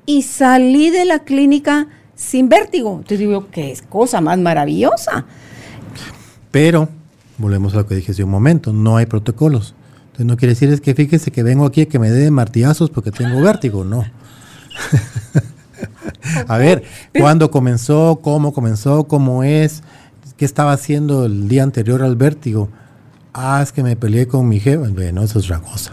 [0.04, 1.86] y salí de la clínica
[2.16, 2.90] sin vértigo.
[2.90, 5.26] Entonces digo, qué es cosa más maravillosa.
[6.50, 6.88] Pero,
[7.38, 9.76] volvemos a lo que dije hace un momento, no hay protocolos.
[10.16, 12.88] Entonces no quiere decir es que fíjese que vengo aquí a que me dé martillazos
[12.88, 14.02] porque tengo vértigo, no.
[16.48, 16.84] a ver,
[17.18, 18.20] ¿cuándo comenzó?
[18.22, 19.04] ¿Cómo comenzó?
[19.04, 19.82] ¿Cómo es?
[20.38, 22.70] ¿Qué estaba haciendo el día anterior al vértigo?
[23.34, 24.88] Ah, es que me peleé con mi jefa.
[24.88, 25.92] Bueno, eso es otra cosa.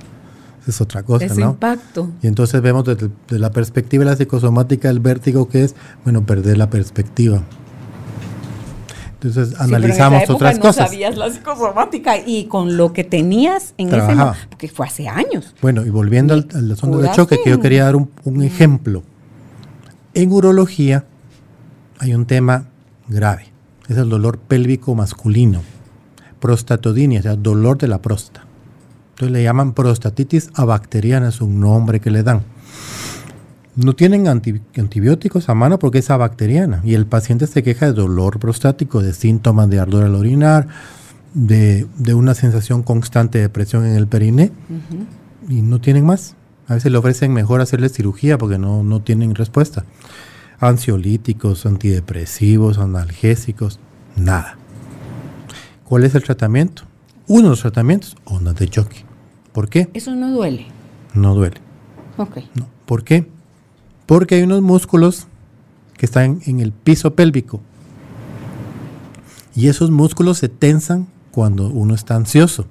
[0.61, 1.49] Eso es otra cosa, Ese ¿no?
[1.49, 2.09] impacto.
[2.21, 6.25] Y entonces vemos desde, desde la perspectiva de la psicosomática el vértigo que es, bueno,
[6.25, 7.43] perder la perspectiva.
[9.23, 10.89] Entonces Sí, pero en analizamos esa época otras no cosas.
[10.89, 15.55] sabías la psicosomática y con lo que tenías en ese momento, porque fue hace años.
[15.61, 17.15] Bueno, y volviendo al, al asunto de Curaste.
[17.15, 19.03] choque, que yo quería dar un, un ejemplo.
[20.13, 21.05] En urología
[21.99, 22.65] hay un tema
[23.07, 23.47] grave,
[23.87, 25.61] es el dolor pélvico masculino,
[26.39, 28.45] prostatodinia, o sea, dolor de la próstata.
[29.11, 32.41] Entonces le llaman prostatitis abacteriana, es un nombre que le dan.
[33.75, 37.93] No tienen anti- antibióticos a mano porque es abacteriana y el paciente se queja de
[37.93, 40.67] dolor prostático, de síntomas de ardor al orinar,
[41.33, 44.51] de, de una sensación constante de presión en el periné
[45.49, 46.35] y no tienen más.
[46.67, 49.85] A veces le ofrecen mejor hacerle cirugía porque no, no tienen respuesta.
[50.59, 53.79] Ansiolíticos, antidepresivos, analgésicos,
[54.15, 54.55] nada.
[55.83, 56.83] ¿Cuál es el tratamiento?
[57.27, 59.03] Uno de los tratamientos, ondas de choque.
[59.51, 59.89] ¿Por qué?
[59.93, 60.67] Eso no duele.
[61.13, 61.57] No duele.
[62.17, 62.37] Ok.
[62.55, 62.67] No.
[62.85, 63.29] ¿Por qué?
[64.13, 65.25] Porque hay unos músculos
[65.97, 67.61] que están en el piso pélvico.
[69.55, 72.67] Y esos músculos se tensan cuando uno está ansioso.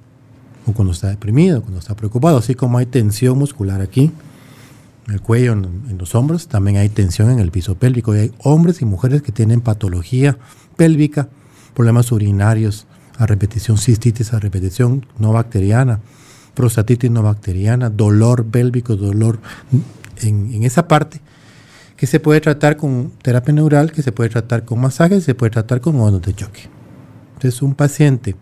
[0.65, 4.09] o cuando está deprimido, cuando está preocupado, así como hay tensión muscular aquí,
[5.05, 8.15] en el cuello, en, en los hombros, también hay tensión en el piso pélvico.
[8.15, 10.37] Y hay hombres y mujeres que tienen patología
[10.77, 11.27] pélvica,
[11.73, 12.87] problemas urinarios
[13.17, 15.99] a repetición, cistitis a repetición no bacteriana,
[16.53, 19.41] prostatitis no bacteriana, dolor pélvico, dolor
[20.21, 21.19] en, en esa parte
[21.97, 25.51] que se puede tratar con terapia neural, que se puede tratar con masajes, se puede
[25.51, 26.69] tratar con ondas de choque.
[27.35, 28.35] Entonces, un paciente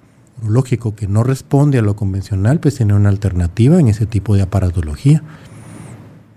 [0.47, 4.41] lógico que no responde a lo convencional, pues tiene una alternativa en ese tipo de
[4.41, 5.23] aparatología.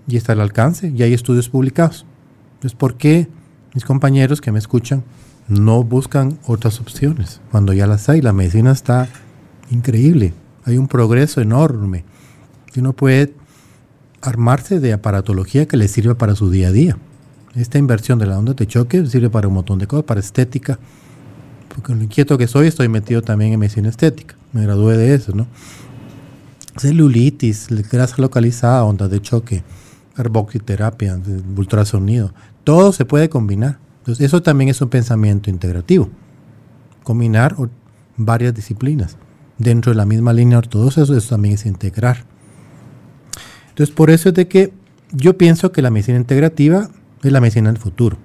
[0.07, 2.05] Y está al alcance, y hay estudios publicados.
[2.55, 3.27] Entonces, ¿por qué
[3.73, 5.03] mis compañeros que me escuchan
[5.47, 8.21] no buscan otras opciones cuando ya las hay?
[8.21, 9.07] La medicina está
[9.71, 12.03] increíble, hay un progreso enorme.
[12.77, 13.33] Uno puede
[14.25, 16.97] armarse de aparatología que le sirva para su día a día.
[17.55, 20.77] Esta inversión de la onda de choque sirve para un montón de cosas, para estética,
[21.69, 24.35] porque lo inquieto que soy, estoy metido también en medicina estética.
[24.53, 25.47] Me gradué de eso, ¿no?
[26.77, 29.63] Celulitis, grasa localizada, ondas de choque,
[30.15, 31.19] carboxiterapia,
[31.55, 32.33] ultrasonido.
[32.63, 33.79] Todo se puede combinar.
[33.99, 36.09] Entonces, eso también es un pensamiento integrativo.
[37.03, 37.55] Combinar
[38.17, 39.17] varias disciplinas.
[39.57, 42.25] Dentro de la misma línea ortodoxa, eso, eso también es integrar.
[43.75, 44.71] Entonces, por eso es de que
[45.11, 46.89] yo pienso que la medicina integrativa
[47.23, 48.15] es la medicina del futuro.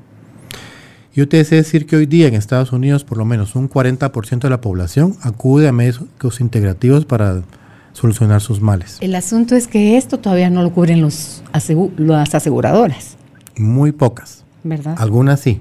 [1.13, 4.43] Yo te deseo decir que hoy día en Estados Unidos por lo menos un 40%
[4.43, 7.43] de la población acude a médicos integrativos para
[7.95, 8.99] solucionar sus males.
[9.01, 13.17] El asunto es que esto todavía no lo cubren los asegu las aseguradoras.
[13.59, 14.45] Muy pocas.
[14.63, 14.95] ¿Verdad?
[14.99, 15.61] Algunas sí.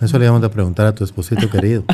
[0.00, 1.84] Eso le vamos a preguntar a tu esposito querido.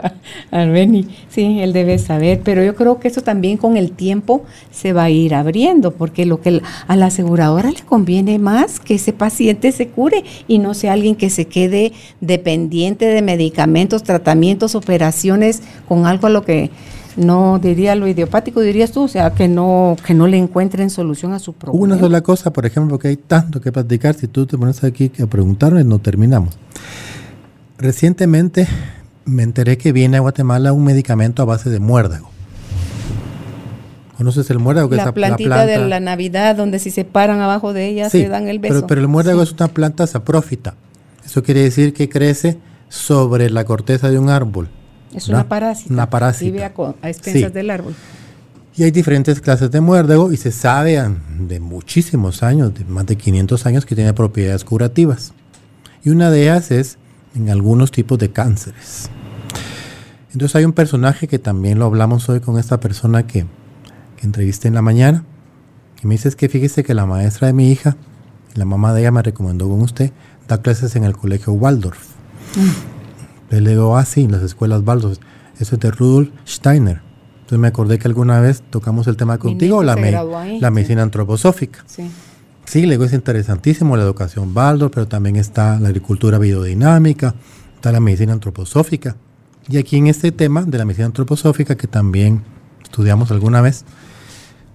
[0.50, 4.92] Armeni, sí, él debe saber, pero yo creo que eso también con el tiempo se
[4.92, 9.12] va a ir abriendo, porque lo que a la aseguradora le conviene más que ese
[9.12, 15.62] paciente se cure y no sea alguien que se quede dependiente de medicamentos, tratamientos, operaciones
[15.86, 16.70] con algo a lo que
[17.16, 21.32] no diría lo idiopático, dirías tú, o sea, que no, que no le encuentren solución
[21.32, 21.84] a su problema.
[21.84, 25.10] Una sola cosa, por ejemplo, que hay tanto que platicar, si tú te pones aquí
[25.22, 26.56] a preguntarme, no terminamos.
[27.80, 28.68] Recientemente
[29.24, 32.30] me enteré que viene a Guatemala un medicamento a base de muérdago.
[34.18, 34.90] ¿Conoces el muérdago?
[34.90, 35.80] Que la, es plantita la planta?
[35.80, 38.74] de la Navidad, donde si se paran abajo de ella sí, se dan el beso.
[38.74, 39.54] Pero, pero el muérdago sí.
[39.54, 40.74] es una planta saprófita.
[41.24, 42.58] Eso quiere decir que crece
[42.90, 44.68] sobre la corteza de un árbol.
[45.14, 45.36] Es ¿no?
[45.36, 45.94] una parásita.
[45.94, 46.50] Una parásita.
[46.50, 47.54] Vive a, a expensas sí.
[47.54, 47.94] del árbol.
[48.76, 51.02] Y hay diferentes clases de muérdago y se sabe
[51.38, 55.32] de muchísimos años, de más de 500 años, que tiene propiedades curativas.
[56.04, 56.98] Y una de ellas es
[57.34, 59.10] en algunos tipos de cánceres.
[60.32, 63.46] Entonces hay un personaje que también lo hablamos hoy con esta persona que,
[64.16, 65.24] que entrevisté en la mañana.
[66.02, 67.96] Y me dice es que fíjese que la maestra de mi hija,
[68.54, 70.12] la mamá de ella me recomendó con usted,
[70.48, 71.98] da clases en el colegio Waldorf.
[72.56, 73.56] Mm.
[73.56, 75.18] Le digo, ah, sí, en las escuelas Waldorf.
[75.58, 77.02] Eso es de Rudolf Steiner.
[77.40, 81.84] Entonces me acordé que alguna vez tocamos el tema contigo, la, me, la medicina antroposófica.
[81.86, 82.08] Sí.
[82.70, 87.34] Sí, le digo, es interesantísimo la educación Waldorf, pero también está la agricultura biodinámica,
[87.74, 89.16] está la medicina antroposófica.
[89.68, 92.44] Y aquí en este tema de la medicina antroposófica, que también
[92.80, 93.84] estudiamos alguna vez,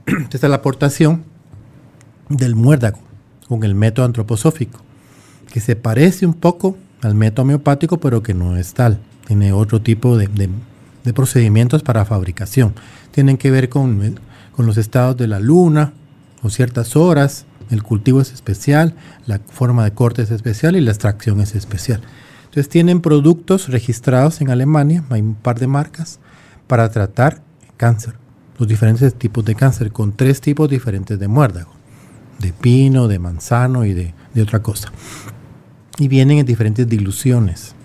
[0.29, 1.23] está la aportación
[2.27, 2.99] del muérdago
[3.47, 4.81] con el método antroposófico,
[5.53, 8.99] que se parece un poco al método homeopático, pero que no es tal.
[9.25, 10.49] Tiene otro tipo de, de,
[11.05, 12.73] de procedimientos para fabricación.
[13.11, 14.19] Tienen que ver con,
[14.53, 15.93] con los estados de la luna,
[16.41, 18.95] o ciertas horas, el cultivo es especial,
[19.26, 22.01] la forma de corte es especial y la extracción es especial.
[22.45, 26.20] Entonces tienen productos registrados en Alemania, hay un par de marcas,
[26.68, 27.41] para tratar
[27.78, 28.16] cáncer,
[28.57, 31.72] los diferentes tipos de cáncer, con tres tipos diferentes de muérdago,
[32.39, 34.91] de pino, de manzano y de, de otra cosa.
[35.97, 37.76] Y vienen en diferentes diluciones.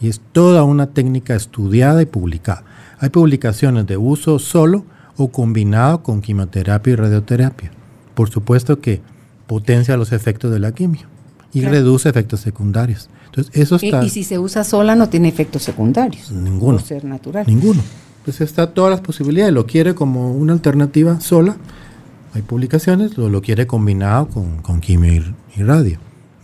[0.00, 2.64] Y es toda una técnica estudiada y publicada.
[2.98, 4.84] Hay publicaciones de uso solo
[5.16, 7.70] o combinado con quimioterapia y radioterapia.
[8.14, 9.02] Por supuesto que
[9.46, 11.06] potencia los efectos de la quimio
[11.52, 11.74] y claro.
[11.74, 13.08] reduce efectos secundarios.
[13.26, 14.02] Entonces, eso está.
[14.02, 16.30] Y, y, si se usa sola, no tiene efectos secundarios.
[16.30, 16.78] Ninguno.
[16.78, 17.46] Por ser natural.
[17.46, 17.82] Ninguno.
[18.18, 19.54] Entonces, está todas las posibilidades.
[19.54, 21.56] Lo quiere como una alternativa sola.
[22.34, 25.98] Hay publicaciones, lo, lo quiere combinado con, con quimio y, y, radio.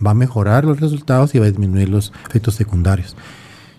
[0.05, 3.15] Va a mejorar los resultados y va a disminuir los efectos secundarios.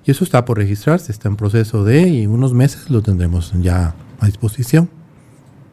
[0.05, 3.53] Y eso está por registrarse, está en proceso de, y en unos meses lo tendremos
[3.61, 4.89] ya a disposición.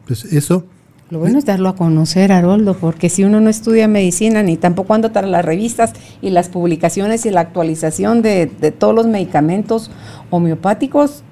[0.02, 0.66] Entonces, eso
[1.12, 4.94] lo bueno es darlo a conocer, Haroldo, porque si uno no estudia medicina ni tampoco
[4.94, 5.92] anda tras las revistas
[6.22, 8.48] y las publicaciones y la actualización de,
[8.80, 9.92] todos los medicamentos
[10.30, 11.24] homeopáticos,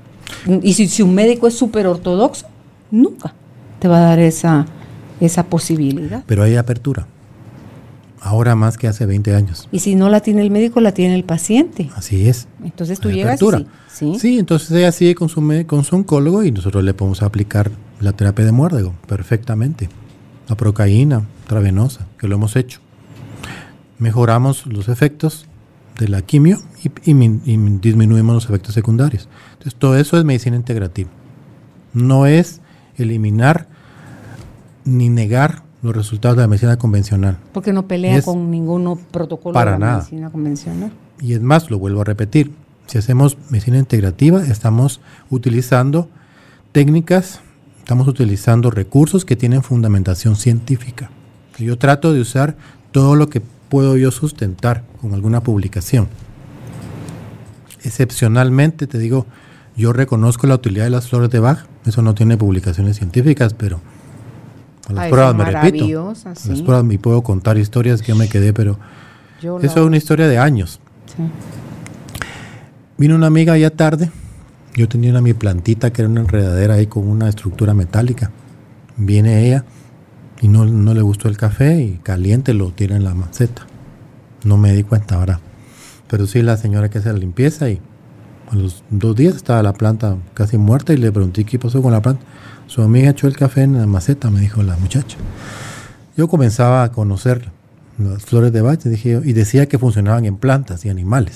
[0.62, 2.46] y si, si un médico es súper ortodoxo,
[2.92, 3.34] nunca
[3.80, 4.66] te va a dar esa,
[5.22, 6.24] esa posibilidad.
[6.28, 7.08] Pero hay apertura.
[8.22, 9.68] Ahora más que hace 20 años.
[9.72, 11.90] Y si no la tiene el médico, la tiene el paciente.
[11.96, 12.48] Así es.
[12.64, 13.60] Entonces tú Hay llegas apertura.
[13.60, 14.14] y sí.
[14.14, 14.20] ¿sí?
[14.20, 18.12] Sí, entonces ella sigue con su, con su oncólogo y nosotros le podemos aplicar la
[18.14, 19.90] terapia de muérdago perfectamente.
[20.48, 22.80] La procaína intravenosa, que lo hemos hecho.
[23.98, 25.46] Mejoramos los efectos
[25.98, 29.28] de la quimio y, y min- y min- disminuimos los efectos secundarios.
[29.54, 31.10] Entonces todo eso es medicina integrativa.
[31.94, 32.62] No es
[32.98, 33.68] eliminar
[34.86, 37.38] ni negar los resultados de la medicina convencional.
[37.54, 39.98] Porque no pelea Es- con ningún protocolo Para de la nada.
[40.00, 40.92] medicina convencional.
[41.22, 42.52] Y es más, lo vuelvo a repetir,
[42.88, 45.00] si hacemos medicina integrativa, estamos
[45.30, 46.10] utilizando
[46.72, 47.40] técnicas,
[47.80, 51.10] estamos utilizando recursos que tienen fundamentación científica.
[51.58, 52.56] Yo trato de usar
[52.92, 56.08] todo lo que puedo yo sustentar con alguna publicación.
[57.84, 59.26] Excepcionalmente, te digo,
[59.76, 63.80] yo reconozco la utilidad de las flores de Bach, eso no tiene publicaciones científicas, pero
[64.90, 66.10] a las pruebas me repito.
[66.10, 66.62] A las sí.
[66.64, 68.78] pruebas me puedo contar historias que yo me quedé, pero
[69.42, 70.80] Yo eso es una historia de años.
[71.06, 71.24] sí.
[72.98, 74.12] Vino una amiga ya tarde.
[74.76, 78.30] Yo tenía una mi plantita que era una enredadera ahí con una estructura metálica.
[78.98, 79.64] Viene ella
[80.42, 83.66] y no, no le gustó el café y caliente lo tira en la maceta.
[84.44, 85.40] No me di cuenta ahora.
[86.10, 87.80] Pero sí la señora que hace la limpieza y
[88.52, 91.94] a los dos días estaba la planta casi muerta y le pregunté qué pasó con
[91.94, 92.22] la planta.
[92.70, 95.18] Su amiga echó el café en la maceta, me dijo la muchacha.
[96.16, 97.50] Yo comenzaba a conocer
[97.98, 101.36] las flores de Bach y, dije, y decía que funcionaban en plantas y animales.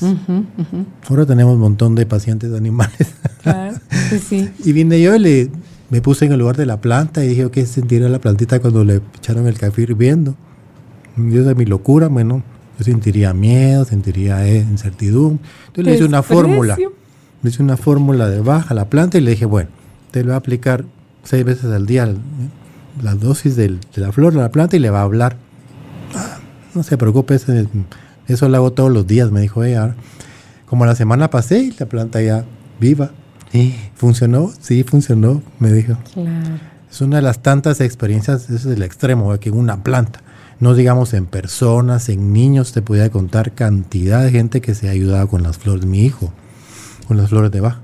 [1.09, 3.15] Ahora tenemos un montón de pacientes animales.
[3.41, 3.79] Claro,
[4.11, 4.49] sí, sí.
[4.63, 5.49] y vine yo y le,
[5.89, 8.83] me puse en el lugar de la planta y dije, ¿qué sentirá la plantita cuando
[8.83, 10.35] le echaron el café hirviendo?
[11.17, 12.43] Yo de mi locura, bueno,
[12.77, 15.43] yo sentiría miedo, sentiría eh, incertidumbre.
[15.65, 16.77] Entonces le hice una fórmula.
[17.41, 19.71] Le hice una fórmula de baja a la planta y le dije, bueno,
[20.11, 20.85] te le va a aplicar
[21.23, 22.13] seis veces al día
[23.01, 25.37] la dosis del- de la flor a la planta y le va a hablar.
[26.15, 26.37] "Ah,
[26.75, 27.67] no se preocupe, ese-
[28.27, 29.95] eso lo hago todos los días, me dijo ella.
[30.67, 32.45] Como la semana pasé y la planta ya
[32.79, 33.11] viva.
[33.53, 34.51] ¿Y funcionó?
[34.61, 35.95] Sí, funcionó, me dijo.
[36.13, 36.59] Claro.
[36.89, 39.39] Es una de las tantas experiencias, ese es el extremo, ¿eh?
[39.39, 40.21] que en una planta,
[40.59, 44.91] no digamos en personas, en niños, te podía contar cantidad de gente que se ha
[44.91, 46.31] ayudado con las flores, mi hijo,
[47.07, 47.77] con las flores de Bach.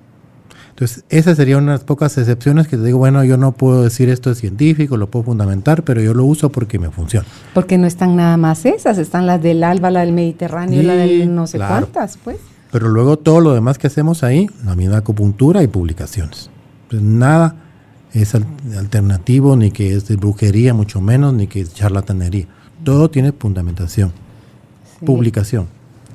[0.80, 4.32] Entonces, esas serían unas pocas excepciones que te digo, bueno, yo no puedo decir esto
[4.32, 7.28] es científico, lo puedo fundamentar, pero yo lo uso porque me funciona.
[7.54, 11.00] Porque no están nada más esas, están las del Alba, la del Mediterráneo, la Sí,
[11.20, 11.88] del no sé claro.
[11.90, 12.38] cuántas, pues.
[12.72, 16.50] Pero luego todo lo demás que hacemos ahí, la misma acupuntura y publicaciones.
[16.84, 17.56] Entonces, nada
[18.14, 18.46] es al-
[18.78, 22.46] alternativo, ni que es de brujería, mucho menos, ni que es charlatanería.
[22.86, 24.14] Todo tiene fundamentación,
[24.98, 25.06] Sí.
[25.06, 25.68] publicación.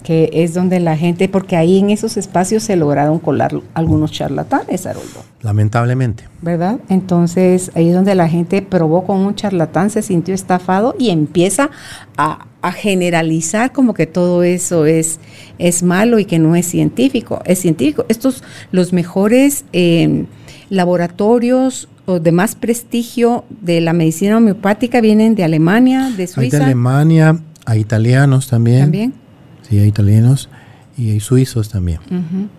[0.05, 4.87] Que es donde la gente, porque ahí en esos espacios se lograron colar algunos charlatanes,
[4.87, 5.25] Haroldo.
[5.43, 6.25] Lamentablemente.
[6.45, 6.79] ¿verdad?
[6.89, 11.71] Entonces ahí es donde la gente probó con un charlatán, se sintió estafado y empieza
[12.17, 15.19] a, a generalizar como que todo eso es,
[15.59, 17.41] es malo y que no es científico.
[17.47, 18.05] Es científico.
[18.09, 20.27] Estos, los mejores eh,
[20.69, 26.27] laboratorios o de más prestigio de la medicina homeopática vienen de Alemania, de Hay de
[26.27, 26.65] Suiza.
[26.65, 28.81] Alemania, hay italianos también.
[28.81, 29.24] También.
[29.69, 30.49] Sí, hay italianos
[30.97, 32.01] y hay suizos también,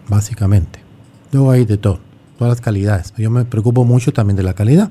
[0.08, 0.80] básicamente.
[1.32, 2.00] Luego hay de todo,
[2.38, 3.14] todas las calidades.
[3.18, 4.90] Yo me preocupo mucho también de la calidad,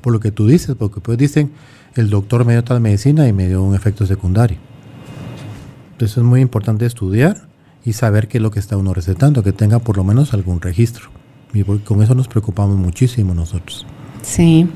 [0.00, 1.52] por lo que tú dices, porque pues dicen,
[1.94, 4.58] el doctor me dio tal medicina y me dio un efecto secundario.
[5.92, 7.48] Entonces es muy importante estudiar
[7.84, 10.60] y saber qué es lo que está uno recetando, que tenga por lo menos algún
[10.60, 11.10] registro.
[11.52, 13.86] Y con eso nos preocupamos muchísimo nosotros.
[14.22, 14.66] Sí.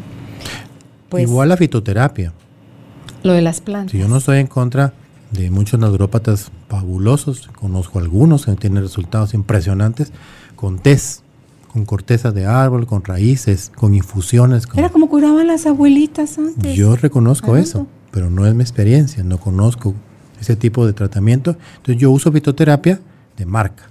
[1.08, 2.32] Pues Igual la fitoterapia.
[3.22, 3.92] lo de las plantas.
[3.92, 4.92] Si yo no estoy en contra
[5.32, 10.12] de muchos naturópatas fabulosos, conozco algunos que tienen resultados impresionantes
[10.54, 11.22] con tés,
[11.72, 14.66] con cortezas de árbol, con raíces, con infusiones.
[14.66, 16.74] con- Era como curaban las abuelitas antes.
[16.76, 19.94] Yo reconozco eso, pero no es mi experiencia, no conozco
[20.40, 21.56] ese tipo de tratamiento.
[21.78, 23.00] Entonces yo uso fitoterapia
[23.36, 23.84] de marca,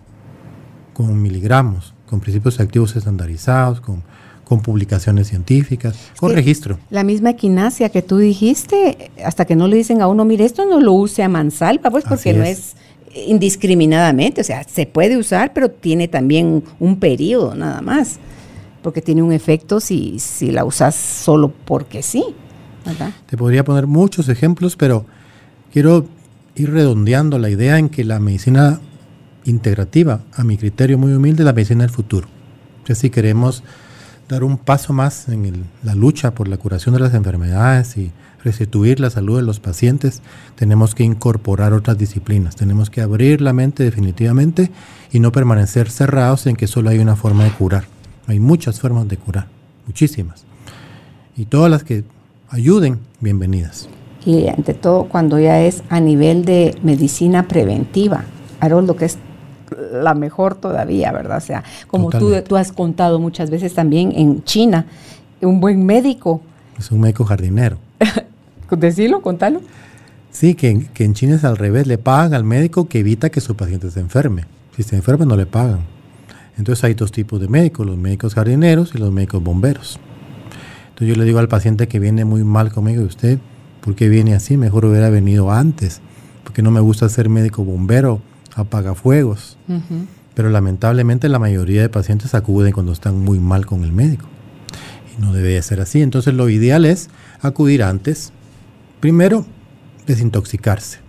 [0.94, 4.02] con miligramos, con principios activos estandarizados, con,
[4.46, 6.78] con publicaciones científicas, con que- registro.
[6.90, 10.66] La misma equinacia que tú dijiste, hasta que no le dicen a uno, mire, esto
[10.66, 12.58] no lo use a mansalva, pues porque Así no es.
[12.60, 12.76] es
[13.28, 18.18] indiscriminadamente, o sea, se puede usar, pero tiene también un periodo nada más,
[18.82, 22.24] porque tiene un efecto si, si la usas solo porque sí,
[22.86, 23.12] ¿verdad?
[23.26, 25.06] Te podría poner muchos ejemplos, pero
[25.74, 26.06] quiero
[26.56, 28.80] ir redondeando la idea en que la medicina
[29.46, 32.28] integrativa, a mi criterio muy humilde, es la medicina del futuro.
[32.84, 33.64] Que si queremos
[34.28, 38.12] dar un paso más en la lucha por la curación de las enfermedades y
[38.44, 40.22] restituir la salud de los pacientes,
[40.56, 44.72] tenemos que incorporar otras disciplinas, tenemos que abrir la mente definitivamente
[45.12, 47.86] y no permanecer cerrados en que solo hay una forma de curar.
[48.28, 49.48] Hay muchas formas de curar,
[49.88, 50.46] muchísimas.
[51.36, 52.04] Y todas las que
[52.50, 53.90] ayuden, bienvenidas.
[54.26, 58.24] y ante todo cuando ya es a nivel de medicina preventiva.
[58.60, 59.20] Haroldo, que es
[59.92, 61.38] la mejor todavía, ¿verdad?
[61.38, 64.86] O sea, como tú, tú has contado muchas veces también en China,
[65.42, 66.42] un buen médico.
[66.78, 67.78] Es un médico jardinero.
[68.72, 69.62] Decilo, contalo.
[70.32, 73.40] Sí, que, que en China es al revés, le pagan al médico que evita que
[73.42, 74.46] su paciente se enferme.
[74.76, 75.80] Si se enferma no le pagan.
[76.58, 80.00] Entonces hay dos tipos de médicos, los médicos jardineros y los médicos bomberos.
[80.90, 83.40] Entonces yo le digo al paciente que viene muy mal conmigo, ¿y usted
[83.82, 84.58] por qué viene así?
[84.58, 86.02] Mejor hubiera venido antes,
[86.44, 88.22] porque no me gusta ser médico bombero,
[88.56, 89.58] apagafuegos.
[90.34, 94.26] Pero lamentablemente la mayoría de pacientes acuden cuando están muy mal con el médico.
[95.16, 96.02] Y no debe ser así.
[96.02, 97.10] Entonces lo ideal es
[97.42, 98.32] acudir antes.
[99.00, 99.46] Primero,
[100.08, 101.00] desintoxicarse,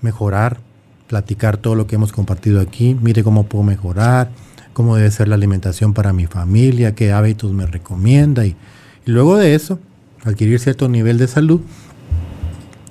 [0.00, 0.58] mejorar,
[1.06, 2.96] platicar todo lo que hemos compartido aquí.
[3.00, 4.30] Mire cómo puedo mejorar,
[4.72, 8.44] cómo debe ser la alimentación para mi familia, qué hábitos me recomienda.
[8.44, 8.56] Y,
[9.06, 9.78] luego de eso,
[10.24, 11.60] adquirir cierto nivel de salud.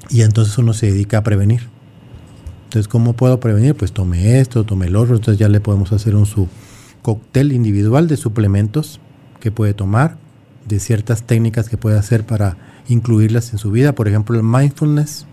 [0.09, 1.72] Y entonces uno se dedica a prevenir.
[2.73, 3.75] Entonces, ¿cómo puedo prevenir?
[3.75, 5.13] Pues tome esto, tome el otro.
[5.15, 6.47] Entonces ya le podemos hacer un su
[7.03, 8.99] cóctel individual de suplementos
[9.39, 10.17] que puede tomar,
[10.67, 12.57] de ciertas técnicas que puede hacer para
[12.87, 13.93] incluirlas en su vida.
[13.93, 15.27] Por ejemplo, el mindfulness,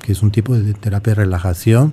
[0.00, 1.92] que es un tipo de terapia de relajación.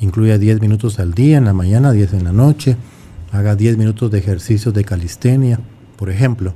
[0.00, 2.78] Incluye 10 minutos al día, en la mañana, 10 en la noche.
[3.32, 5.60] Haga 10 minutos de ejercicios de calistenia,
[5.98, 6.54] por ejemplo.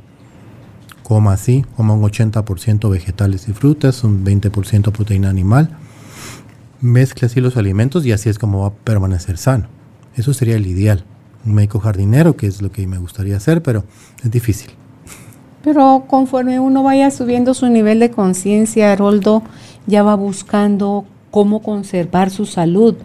[1.03, 5.77] Coma así, coma un 80% vegetales y frutas, un 20% proteína animal.
[6.81, 9.69] Mezcle así los alimentos y así es como va a permanecer sano.
[10.17, 11.05] Eso sería el ideal.
[11.45, 13.85] Un médico jardinero, que es lo que me gustaría hacer, pero
[14.23, 14.71] es difícil.
[15.63, 19.43] Pero conforme uno vaya subiendo su nivel de conciencia, Haroldo,
[19.87, 22.97] ya va buscando cómo conservar su salud,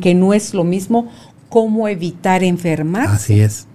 [0.00, 1.08] que no es lo mismo
[1.48, 3.14] cómo evitar enfermarse.
[3.14, 3.66] Así es.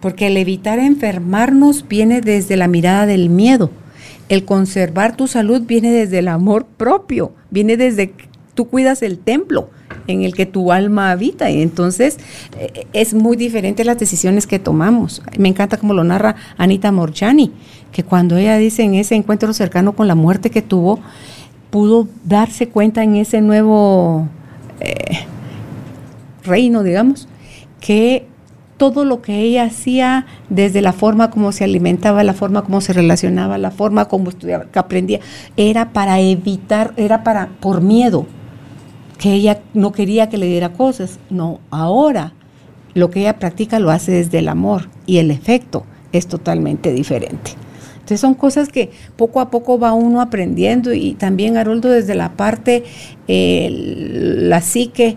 [0.00, 3.70] Porque el evitar enfermarnos viene desde la mirada del miedo.
[4.28, 8.14] El conservar tu salud viene desde el amor propio, viene desde
[8.54, 9.70] tú cuidas el templo
[10.06, 11.50] en el que tu alma habita.
[11.50, 12.18] Y entonces
[12.58, 15.22] eh, es muy diferente las decisiones que tomamos.
[15.38, 17.52] Me encanta como lo narra Anita Morchani,
[17.92, 21.00] que cuando ella dice en ese encuentro cercano con la muerte que tuvo,
[21.70, 24.28] pudo darse cuenta en ese nuevo
[24.80, 25.26] eh,
[26.44, 27.28] reino, digamos,
[27.80, 28.26] que
[28.76, 32.92] todo lo que ella hacía, desde la forma como se alimentaba, la forma como se
[32.92, 35.20] relacionaba, la forma como estudiaba, que aprendía,
[35.56, 38.26] era para evitar, era para, por miedo,
[39.24, 41.18] que ella no quería que le diera cosas.
[41.30, 42.34] No, ahora
[42.92, 47.52] lo que ella practica lo hace desde el amor y el efecto es totalmente diferente.
[47.94, 52.36] Entonces son cosas que poco a poco va uno aprendiendo y también Haroldo desde la
[52.36, 52.84] parte,
[53.26, 55.16] eh, la psique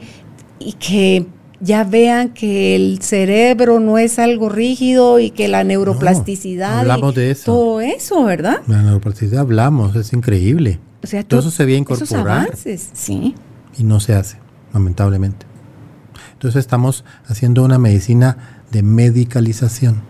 [0.58, 1.26] y que
[1.60, 6.80] ya vean que el cerebro no es algo rígido y que la neuroplasticidad.
[6.80, 7.52] hablamos de eso.
[7.52, 8.62] Todo eso, ¿verdad?
[8.68, 10.80] La neuroplasticidad hablamos, es increíble.
[11.04, 12.56] O sea, todo, eso se ve incorporar.
[12.56, 13.36] sí.
[13.78, 14.40] Y no se hace,
[14.74, 15.46] lamentablemente.
[16.34, 20.02] Entonces estamos haciendo una medicina de medicalización.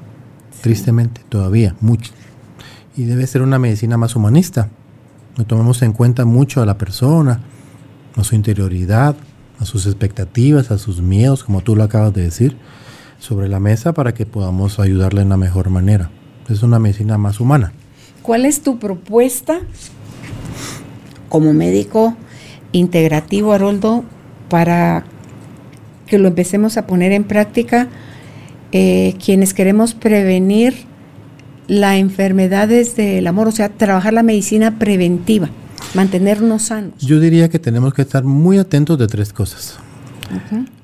[0.61, 2.11] Tristemente, todavía, mucho.
[2.95, 4.69] Y debe ser una medicina más humanista.
[5.37, 7.41] No tomamos en cuenta mucho a la persona,
[8.15, 9.15] a su interioridad,
[9.59, 12.57] a sus expectativas, a sus miedos, como tú lo acabas de decir,
[13.19, 16.09] sobre la mesa para que podamos ayudarle en la mejor manera.
[16.49, 17.71] Es una medicina más humana.
[18.21, 19.59] ¿Cuál es tu propuesta
[21.29, 22.15] como médico
[22.71, 24.03] integrativo, Haroldo,
[24.49, 25.03] para
[26.05, 27.87] que lo empecemos a poner en práctica?
[28.71, 30.73] Eh, quienes queremos prevenir
[31.67, 35.49] la enfermedad desde el amor, o sea, trabajar la medicina preventiva
[35.93, 36.93] mantenernos sanos?
[36.99, 39.77] Yo diría que tenemos que estar muy atentos de tres cosas.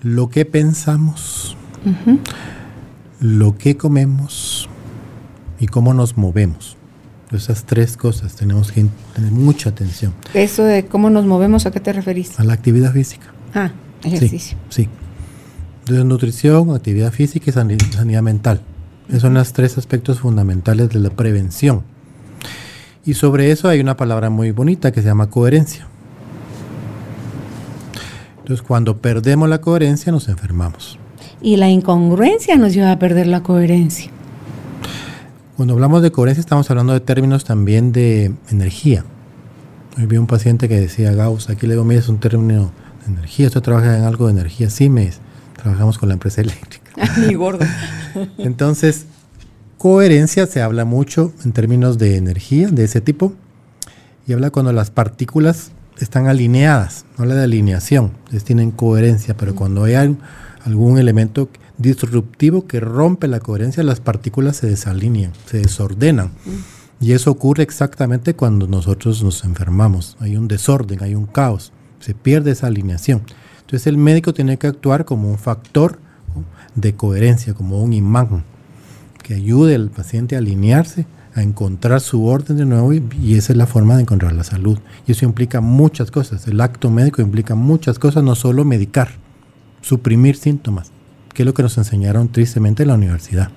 [0.01, 1.57] Lo que pensamos,
[3.19, 4.69] lo que comemos
[5.59, 6.77] y cómo nos movemos.
[7.33, 10.13] Esas tres cosas tenemos que tener mucha atención.
[10.33, 12.39] ¿Eso de cómo nos movemos a qué te referís?
[12.39, 13.33] A la actividad física.
[13.53, 13.71] Ah,
[14.03, 14.57] ejercicio.
[14.69, 14.87] Sí.
[15.79, 18.61] Entonces, nutrición, actividad física y sanidad mental.
[19.09, 21.83] Esos son los tres aspectos fundamentales de la prevención.
[23.05, 25.87] Y sobre eso hay una palabra muy bonita que se llama coherencia.
[28.39, 30.97] Entonces cuando perdemos la coherencia nos enfermamos.
[31.41, 34.09] Y la incongruencia nos lleva a perder la coherencia.
[35.55, 39.05] Cuando hablamos de coherencia estamos hablando de términos también de energía.
[39.97, 42.71] Hoy vi un paciente que decía, Gauss, aquí le digo, mira, es un término
[43.05, 45.11] de energía, usted trabaja en algo de energía, sí, me
[45.55, 46.91] trabajamos con la empresa eléctrica.
[47.27, 47.65] Mi gordo.
[48.39, 49.05] Entonces,
[49.77, 53.33] Coherencia se habla mucho en términos de energía de ese tipo
[54.25, 59.53] y habla cuando las partículas están alineadas, no habla de alineación, es tienen coherencia, pero
[59.53, 59.95] cuando hay
[60.65, 66.31] algún elemento disruptivo que rompe la coherencia, las partículas se desalinean, se desordenan.
[66.99, 70.15] Y eso ocurre exactamente cuando nosotros nos enfermamos.
[70.19, 73.23] Hay un desorden, hay un caos, se pierde esa alineación.
[73.61, 75.99] Entonces el médico tiene que actuar como un factor
[76.75, 78.43] de coherencia, como un imán
[79.21, 83.53] que ayude al paciente a alinearse, a encontrar su orden de nuevo y, y, esa
[83.53, 84.77] es la forma de encontrar la salud.
[85.07, 86.47] Y eso implica muchas cosas.
[86.47, 89.09] El acto médico implica muchas cosas, no solo medicar,
[89.81, 90.91] suprimir síntomas,
[91.33, 93.49] que es lo que nos enseñaron tristemente en la universidad.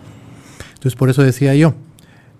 [0.74, 1.74] Entonces por eso decía yo,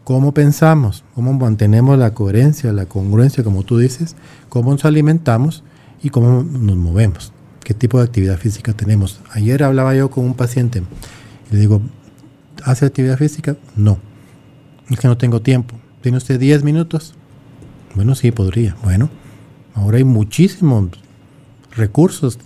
[0.04, 4.14] cómo pensamos, cómo mantenemos la coherencia, la congruencia, como tú dices,
[4.48, 5.64] cómo nos alimentamos
[6.02, 7.32] y cómo nos movemos,
[7.64, 9.20] qué tipo de actividad física tenemos.
[9.32, 10.82] Ayer hablaba yo con un paciente
[11.50, 11.82] y le digo,
[12.62, 13.56] ¿hace actividad física?
[13.74, 13.98] No,
[14.90, 15.74] es que no tengo tiempo.
[16.02, 17.14] ¿Tiene usted 10 minutos?
[17.96, 18.76] Bueno, sí, podría.
[18.84, 19.10] Bueno,
[19.74, 20.90] ahora hay muchísimos
[21.74, 22.38] recursos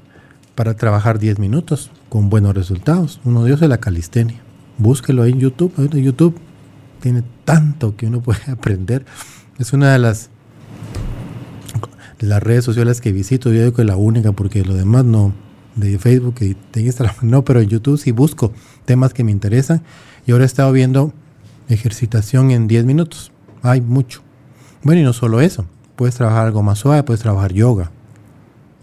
[0.55, 3.20] para trabajar 10 minutos con buenos resultados.
[3.24, 4.42] Uno de ellos es la calistenia.
[4.76, 5.72] Búsquelo ahí en YouTube.
[5.94, 6.36] YouTube
[7.00, 9.06] tiene tanto que uno puede aprender.
[9.58, 10.28] Es una de las,
[12.18, 13.50] las redes sociales que visito.
[13.50, 15.32] Yo digo que es la única porque lo demás no.
[15.76, 18.52] De Facebook y de Instagram no, pero en YouTube sí busco
[18.84, 19.82] temas que me interesan.
[20.26, 21.14] Y ahora he estado viendo
[21.68, 23.32] ejercitación en 10 minutos.
[23.62, 24.20] Hay mucho.
[24.82, 25.64] Bueno, y no solo eso.
[25.94, 27.92] Puedes trabajar algo más suave, puedes trabajar yoga.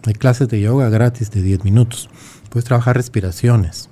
[0.05, 2.09] Hay clases de yoga gratis de 10 minutos.
[2.49, 3.89] Puedes trabajar respiraciones.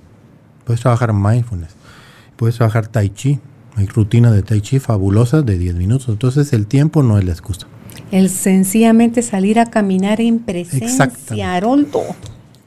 [0.64, 1.70] Puedes trabajar mindfulness.
[2.36, 3.38] Puedes trabajar tai chi.
[3.76, 6.08] Hay rutinas de tai chi fabulosas de 10 minutos.
[6.08, 7.66] Entonces el tiempo no es la excusa.
[8.10, 12.02] El sencillamente salir a caminar en presencia, Haroldo.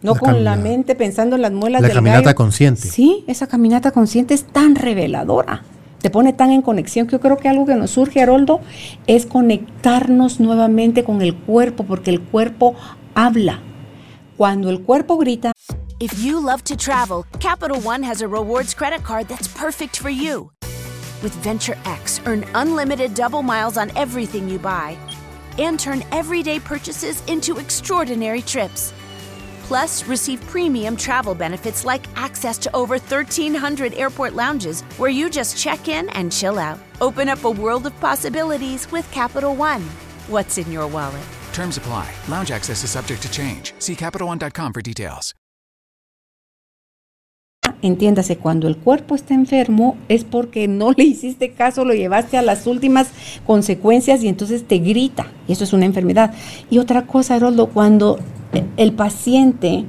[0.02, 2.36] No La con la mente pensando en las muelas La del caminata gallo.
[2.36, 2.88] consciente.
[2.88, 5.64] Sí, esa caminata consciente es tan reveladora.
[6.02, 8.62] Te pone tan en conexión que yo creo que algo que nos surge, Haroldo,
[9.08, 12.76] es conectarnos nuevamente con el cuerpo, porque el cuerpo
[13.14, 13.60] habla.
[14.38, 15.52] Cuando el cuerpo grita,
[16.00, 20.10] If you love to travel, Capital One has a rewards credit card that's perfect for
[20.10, 20.50] you.
[21.22, 24.98] With Venture X, earn unlimited double miles on everything you buy
[25.58, 28.94] and turn everyday purchases into extraordinary trips.
[29.64, 35.58] Plus, receive premium travel benefits like access to over 1,300 airport lounges where you just
[35.58, 36.80] check in and chill out.
[37.02, 39.82] Open up a world of possibilities with Capital One.
[40.30, 41.28] What's in your wallet?
[41.52, 42.10] Terms apply.
[42.30, 43.74] Lounge access is subject to change.
[43.80, 45.36] See CapitalOne.com for details.
[47.82, 52.42] Entiéndase, cuando el cuerpo está enfermo es porque no le hiciste caso, lo llevaste a
[52.42, 53.10] las últimas
[53.46, 55.28] consecuencias y entonces te grita.
[55.48, 56.34] Y eso es una enfermedad.
[56.70, 58.20] Y otra cosa, Haroldo, cuando
[58.78, 59.86] el paciente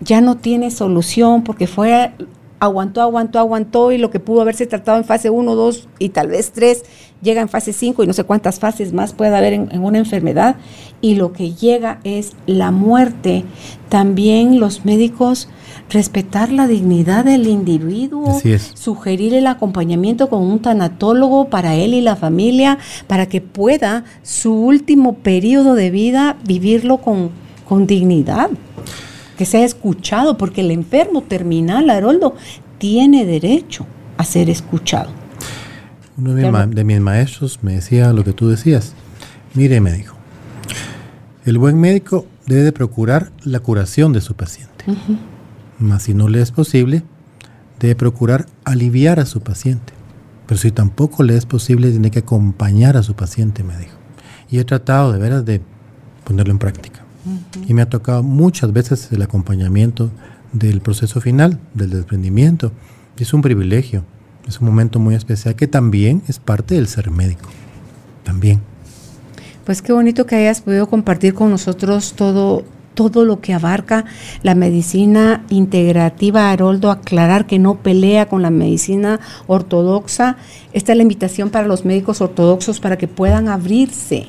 [0.00, 2.12] ya no tiene solución porque fue,
[2.60, 6.28] aguantó, aguantó, aguantó y lo que pudo haberse tratado en fase 1, 2 y tal
[6.28, 6.82] vez 3
[7.22, 9.98] llega en fase 5 y no sé cuántas fases más puede haber en, en una
[9.98, 10.56] enfermedad
[11.00, 13.44] y lo que llega es la muerte.
[13.88, 15.48] También los médicos
[15.90, 18.40] respetar la dignidad del individuo,
[18.74, 24.52] sugerir el acompañamiento con un tanatólogo para él y la familia, para que pueda su
[24.54, 27.30] último periodo de vida vivirlo con,
[27.66, 28.50] con dignidad,
[29.38, 32.34] que sea escuchado, porque el enfermo terminal, Haroldo,
[32.78, 35.10] tiene derecho a ser escuchado.
[36.16, 36.70] Uno de, Claro.
[36.70, 38.94] de mis maestros me decía lo que tú decías.
[39.54, 40.16] Mire, me dijo,
[41.44, 44.84] el buen médico debe de procurar la curación de su paciente.
[45.78, 47.02] Mas si no le es posible,
[47.80, 49.92] debe procurar aliviar a su paciente.
[50.46, 53.96] Pero si tampoco le es posible, tiene que acompañar a su paciente, me dijo.
[54.50, 55.60] Y he tratado de veras de
[56.24, 57.00] ponerlo en práctica.
[57.66, 60.10] Y me ha tocado muchas veces el acompañamiento
[60.52, 62.72] del proceso final, del desprendimiento.
[63.16, 64.04] Es un privilegio,
[64.46, 67.48] es un momento muy especial que también es parte del ser médico.
[68.24, 68.60] También.
[69.64, 72.64] Pues qué bonito que hayas podido compartir con nosotros todo,
[72.94, 74.04] todo lo que abarca
[74.42, 80.36] la medicina integrativa, Haroldo, aclarar que no pelea con la medicina ortodoxa.
[80.72, 84.26] Esta es la invitación para los médicos ortodoxos para que puedan abrirse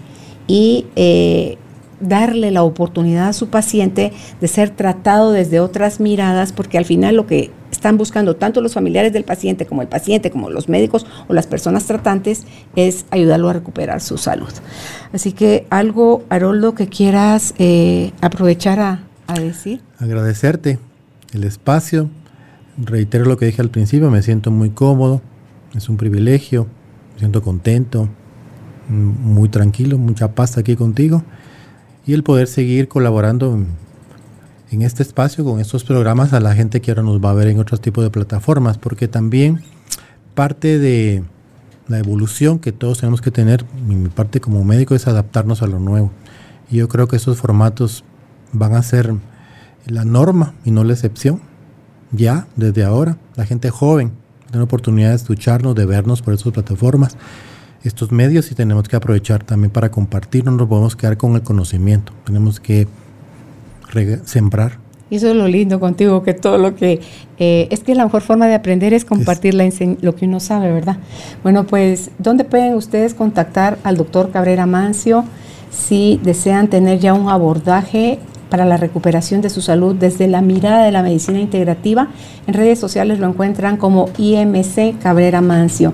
[0.48, 1.58] y eh,
[2.00, 7.16] darle la oportunidad a su paciente de ser tratado desde otras miradas, porque al final
[7.16, 11.06] lo que están buscando tanto los familiares del paciente como el paciente, como los médicos
[11.28, 12.44] o las personas tratantes,
[12.76, 14.52] es ayudarlo a recuperar su salud.
[15.14, 19.82] Así que algo, Haroldo, que quieras eh, aprovechar a, a decir.
[20.00, 20.80] Agradecerte
[21.34, 22.10] el espacio.
[22.78, 25.22] Reitero lo que dije al principio, me siento muy cómodo,
[25.76, 26.68] es un privilegio,
[27.14, 28.10] me siento contento,
[28.90, 31.24] mm, muy tranquilo, mucha paz aquí contigo.
[32.06, 33.68] Y el poder seguir colaborando en,
[34.72, 37.48] en este espacio con estos programas a la gente que ahora nos va a ver
[37.48, 39.62] en otros tipos de plataformas, porque también
[40.34, 41.24] parte de
[41.88, 45.68] la evolución que todos tenemos que tener, mi mi parte como médico, es adaptarnos a
[45.68, 46.12] lo nuevo.
[46.70, 48.04] Y yo creo que esos formatos
[48.52, 49.14] van a ser
[49.86, 51.42] la norma y no la excepción.
[52.12, 54.12] Ya, desde ahora, la gente joven
[54.46, 57.18] tiene la oportunidad de escucharnos, de vernos por esas plataformas.
[57.88, 61.42] Estos medios y tenemos que aprovechar también para compartir, no nos podemos quedar con el
[61.42, 62.88] conocimiento, tenemos que
[64.26, 64.86] sembrar.
[65.10, 67.00] Y eso es lo lindo contigo, que todo lo que...
[67.38, 69.70] Eh, es que la mejor forma de aprender es compartir la
[70.02, 70.98] lo que uno sabe, ¿verdad?
[71.44, 75.24] Bueno, pues, ¿dónde pueden ustedes contactar al doctor Cabrera Mancio
[75.70, 78.20] si desean tener ya un abordaje
[78.50, 82.08] para la recuperación de su salud desde la mirada de la medicina integrativa?
[82.48, 85.94] En redes sociales lo encuentran como IMC Cabrera Mancio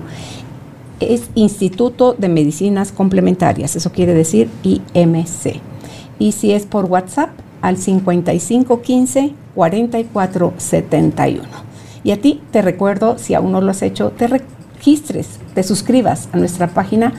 [1.10, 5.60] es Instituto de Medicinas Complementarias, eso quiere decir IMC.
[6.18, 7.30] Y si es por WhatsApp,
[7.62, 11.42] al 5515 4471.
[12.04, 16.28] Y a ti te recuerdo, si aún no lo has hecho, te registres, te suscribas
[16.32, 17.12] a nuestra página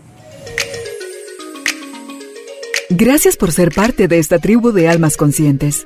[2.90, 5.86] Gracias por ser parte de esta tribu de almas conscientes.